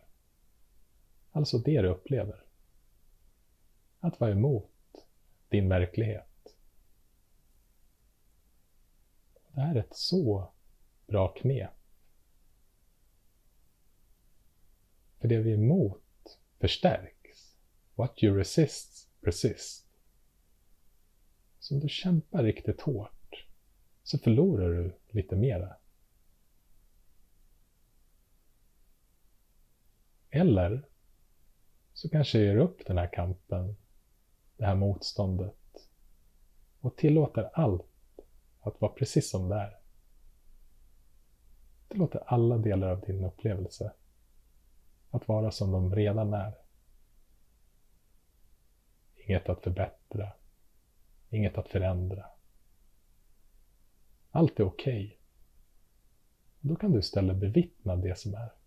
[1.32, 2.44] Alltså det du upplever.
[4.00, 5.06] Att vara emot
[5.48, 6.56] din verklighet.
[9.48, 10.52] Det här är ett så
[11.06, 11.70] bra knep.
[15.18, 16.01] För det vi är emot
[16.62, 17.56] förstärks.
[17.94, 19.86] What you resist persist.
[21.59, 23.47] Så om du kämpar riktigt hårt
[24.02, 25.76] så förlorar du lite mera.
[30.30, 30.89] Eller
[31.93, 33.76] så kanske ger du upp den här kampen,
[34.56, 35.89] det här motståndet
[36.80, 38.20] och tillåter allt
[38.60, 39.78] att vara precis som det är.
[41.89, 43.93] Tillåter alla delar av din upplevelse
[45.12, 46.52] att vara som de redan är.
[49.14, 50.32] Inget att förbättra,
[51.30, 52.26] inget att förändra.
[54.30, 55.06] Allt är okej.
[55.06, 55.18] Okay.
[56.60, 58.61] Då kan du istället bevittna det som är.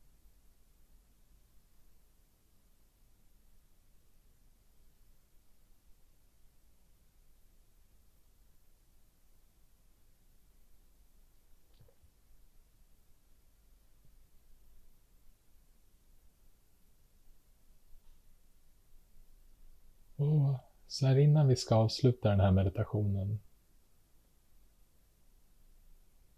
[20.95, 23.39] Så här innan vi ska avsluta den här meditationen.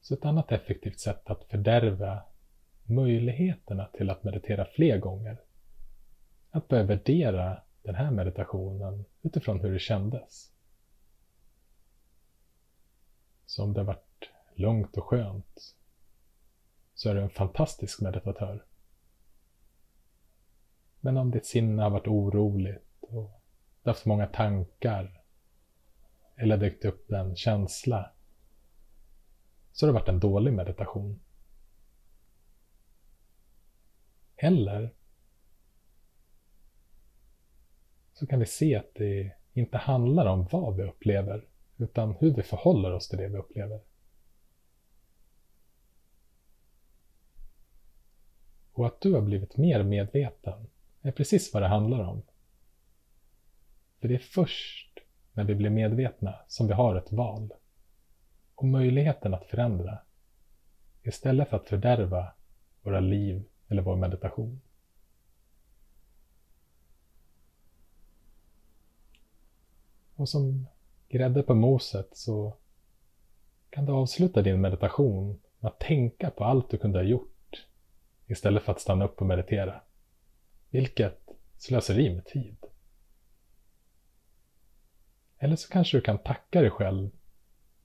[0.02, 2.24] Så ett annat effektivt sätt att fördärva
[2.84, 5.42] möjligheterna till att meditera fler gånger.
[6.52, 10.52] Att börja värdera den här meditationen utifrån hur det kändes.
[13.46, 15.76] Så om det har varit lugnt och skönt
[16.94, 18.66] så är du en fantastisk meditatör.
[21.00, 23.37] Men om ditt sinne har varit oroligt och
[23.92, 25.22] haft många tankar
[26.36, 28.12] eller dykt upp en känsla
[29.72, 31.20] så har det varit en dålig meditation.
[34.36, 34.94] Eller
[38.14, 41.48] så kan vi se att det inte handlar om vad vi upplever
[41.78, 43.82] utan hur vi förhåller oss till det vi upplever.
[48.72, 50.68] Och att du har blivit mer medveten
[51.02, 52.22] är precis vad det handlar om.
[54.00, 55.00] För det är först
[55.34, 57.54] när vi blir medvetna som vi har ett val.
[58.56, 59.98] Och möjligheten att förändra.
[61.04, 62.34] Istället för att fördärva
[62.82, 64.62] våra liv eller vår meditation.
[70.16, 70.68] Och som
[71.10, 72.58] grädde på moset så
[73.70, 77.68] kan du avsluta din meditation med att tänka på allt du kunde ha gjort
[78.28, 79.82] istället för att stanna upp och meditera.
[80.70, 81.20] Vilket
[81.58, 82.58] slöseri med tid.
[85.40, 87.10] Eller så kanske du kan tacka dig själv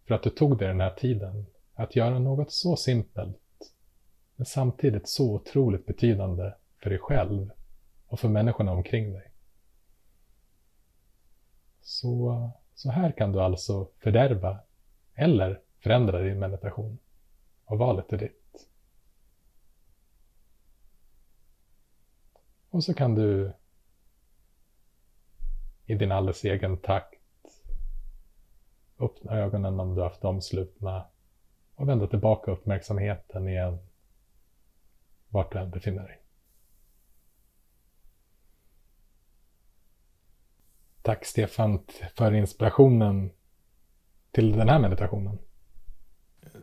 [0.07, 3.39] för att du tog dig den här tiden att göra något så simpelt
[4.37, 6.53] men samtidigt så otroligt betydande
[6.83, 7.51] för dig själv
[8.07, 9.31] och för människorna omkring dig.
[11.81, 14.59] Så, så här kan du alltså fördärva
[15.15, 16.99] eller förändra din meditation.
[17.65, 18.69] Och valet är ditt.
[22.71, 23.53] Och så kan du
[25.87, 27.12] i din alldeles egen takt
[29.03, 31.07] öppna ögonen om du haft dem slutna
[31.75, 33.79] och vända tillbaka uppmärksamheten igen
[35.29, 36.19] vart du än befinner dig.
[41.03, 41.85] Tack Stefan
[42.17, 43.31] för inspirationen
[44.31, 45.39] till den här meditationen.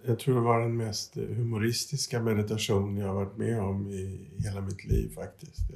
[0.05, 4.61] Jag tror det var den mest humoristiska meditation jag har varit med om i hela
[4.61, 5.71] mitt liv faktiskt.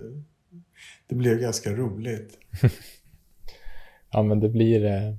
[1.08, 2.40] Det blev ganska roligt.
[4.12, 5.16] ja, men det blir, eh,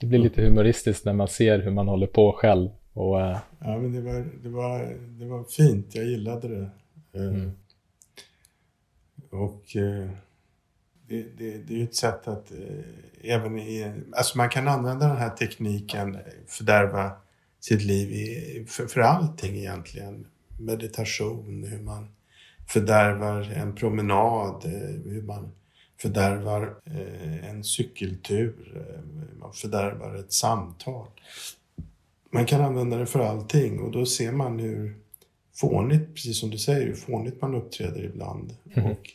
[0.00, 2.70] det blir lite humoristiskt när man ser hur man håller på själv.
[2.92, 5.94] Och, eh, ja, men det var, det, var, det var fint.
[5.94, 6.70] Jag gillade det.
[7.14, 7.52] Eh, mm.
[9.30, 9.62] Och
[11.08, 12.52] det, det, det är ju ett sätt att
[13.22, 13.92] även i...
[14.12, 17.12] Alltså man kan använda den här tekniken, fördärva
[17.60, 20.26] sitt liv i, för, för allting egentligen.
[20.58, 22.08] Meditation, hur man
[22.68, 24.64] fördärvar en promenad,
[25.04, 25.52] hur man
[26.00, 26.80] fördärvar
[27.42, 28.84] en cykeltur,
[29.38, 31.06] man fördärvar ett samtal
[32.32, 34.96] man kan använda det för allting och då ser man hur
[35.54, 38.56] fånigt, precis som du säger, hur fånigt man uppträder ibland.
[38.76, 38.90] Mm.
[38.90, 39.10] Och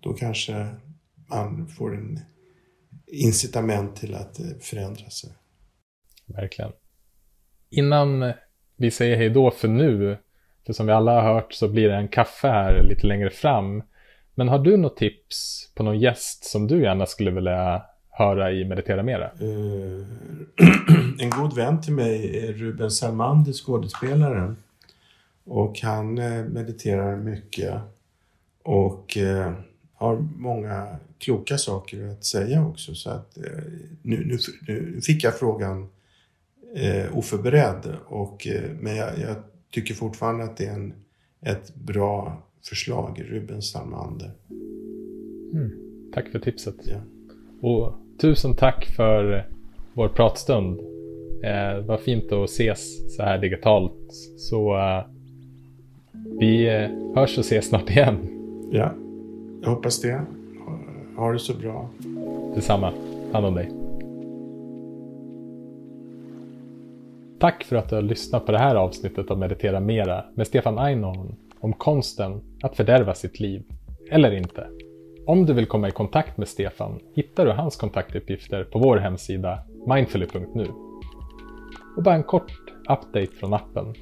[0.00, 0.68] då kanske
[1.26, 2.20] man får en
[3.06, 5.30] incitament till att eh, förändra sig.
[6.26, 6.72] Verkligen.
[7.70, 8.32] Innan
[8.76, 10.18] vi säger hej då för nu,
[10.66, 13.82] för som vi alla har hört så blir det en kaffe här lite längre fram.
[14.34, 18.64] Men har du något tips på någon gäst som du gärna skulle vilja höra i
[18.64, 19.30] Meditera Mera?
[19.42, 20.06] Uh,
[20.60, 20.68] eh,
[21.18, 24.56] en god vän till mig är Ruben Salmandi, skådespelaren.
[25.44, 27.74] Och han eh, mediterar mycket
[28.62, 29.52] och eh,
[29.94, 32.94] har många kloka saker att säga också.
[32.94, 33.38] Så att,
[34.02, 34.38] nu, nu,
[34.68, 35.88] nu, fick jag frågan
[37.12, 38.46] oförberedd, och,
[38.80, 39.36] men jag, jag,
[39.70, 40.94] tycker fortfarande att det är en,
[41.40, 44.30] ett bra förslag, Ruben Salmander.
[45.52, 45.70] Mm.
[46.14, 46.76] Tack för tipset.
[46.84, 47.00] Ja.
[47.60, 49.46] Och tusen tack för
[49.94, 50.80] vår pratstund.
[51.42, 54.12] Eh, var fint att ses så här digitalt.
[54.36, 55.04] Så uh,
[56.40, 58.18] vi eh, hörs och ses snart igen.
[58.72, 58.92] Ja,
[59.62, 60.20] jag hoppas det.
[61.16, 61.90] Ha det så bra.
[62.54, 62.92] Detsamma.
[63.32, 63.70] Hand om dig.
[67.38, 70.78] Tack för att du har lyssnat på det här avsnittet av Meditera Mera med Stefan
[70.78, 73.62] Einhorn om konsten att fördärva sitt liv.
[74.10, 74.68] Eller inte.
[75.26, 79.58] Om du vill komma i kontakt med Stefan hittar du hans kontaktuppgifter på vår hemsida
[79.86, 80.66] mindfully.nu.
[81.96, 82.52] Och bara en kort
[82.90, 83.94] update från appen.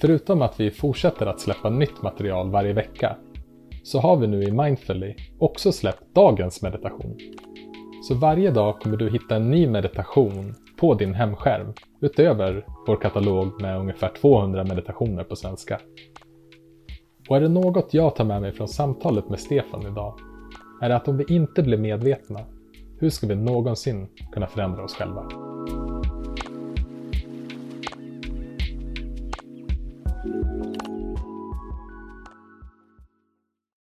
[0.00, 3.16] Förutom att vi fortsätter att släppa nytt material varje vecka
[3.82, 7.18] så har vi nu i Mindfully också släppt dagens meditation.
[8.02, 13.62] Så varje dag kommer du hitta en ny meditation på din hemskärm utöver vår katalog
[13.62, 15.80] med ungefär 200 meditationer på svenska.
[17.28, 20.14] Och är det något jag tar med mig från samtalet med Stefan idag
[20.82, 22.40] är det att om vi inte blir medvetna,
[22.98, 25.28] hur ska vi någonsin kunna förändra oss själva?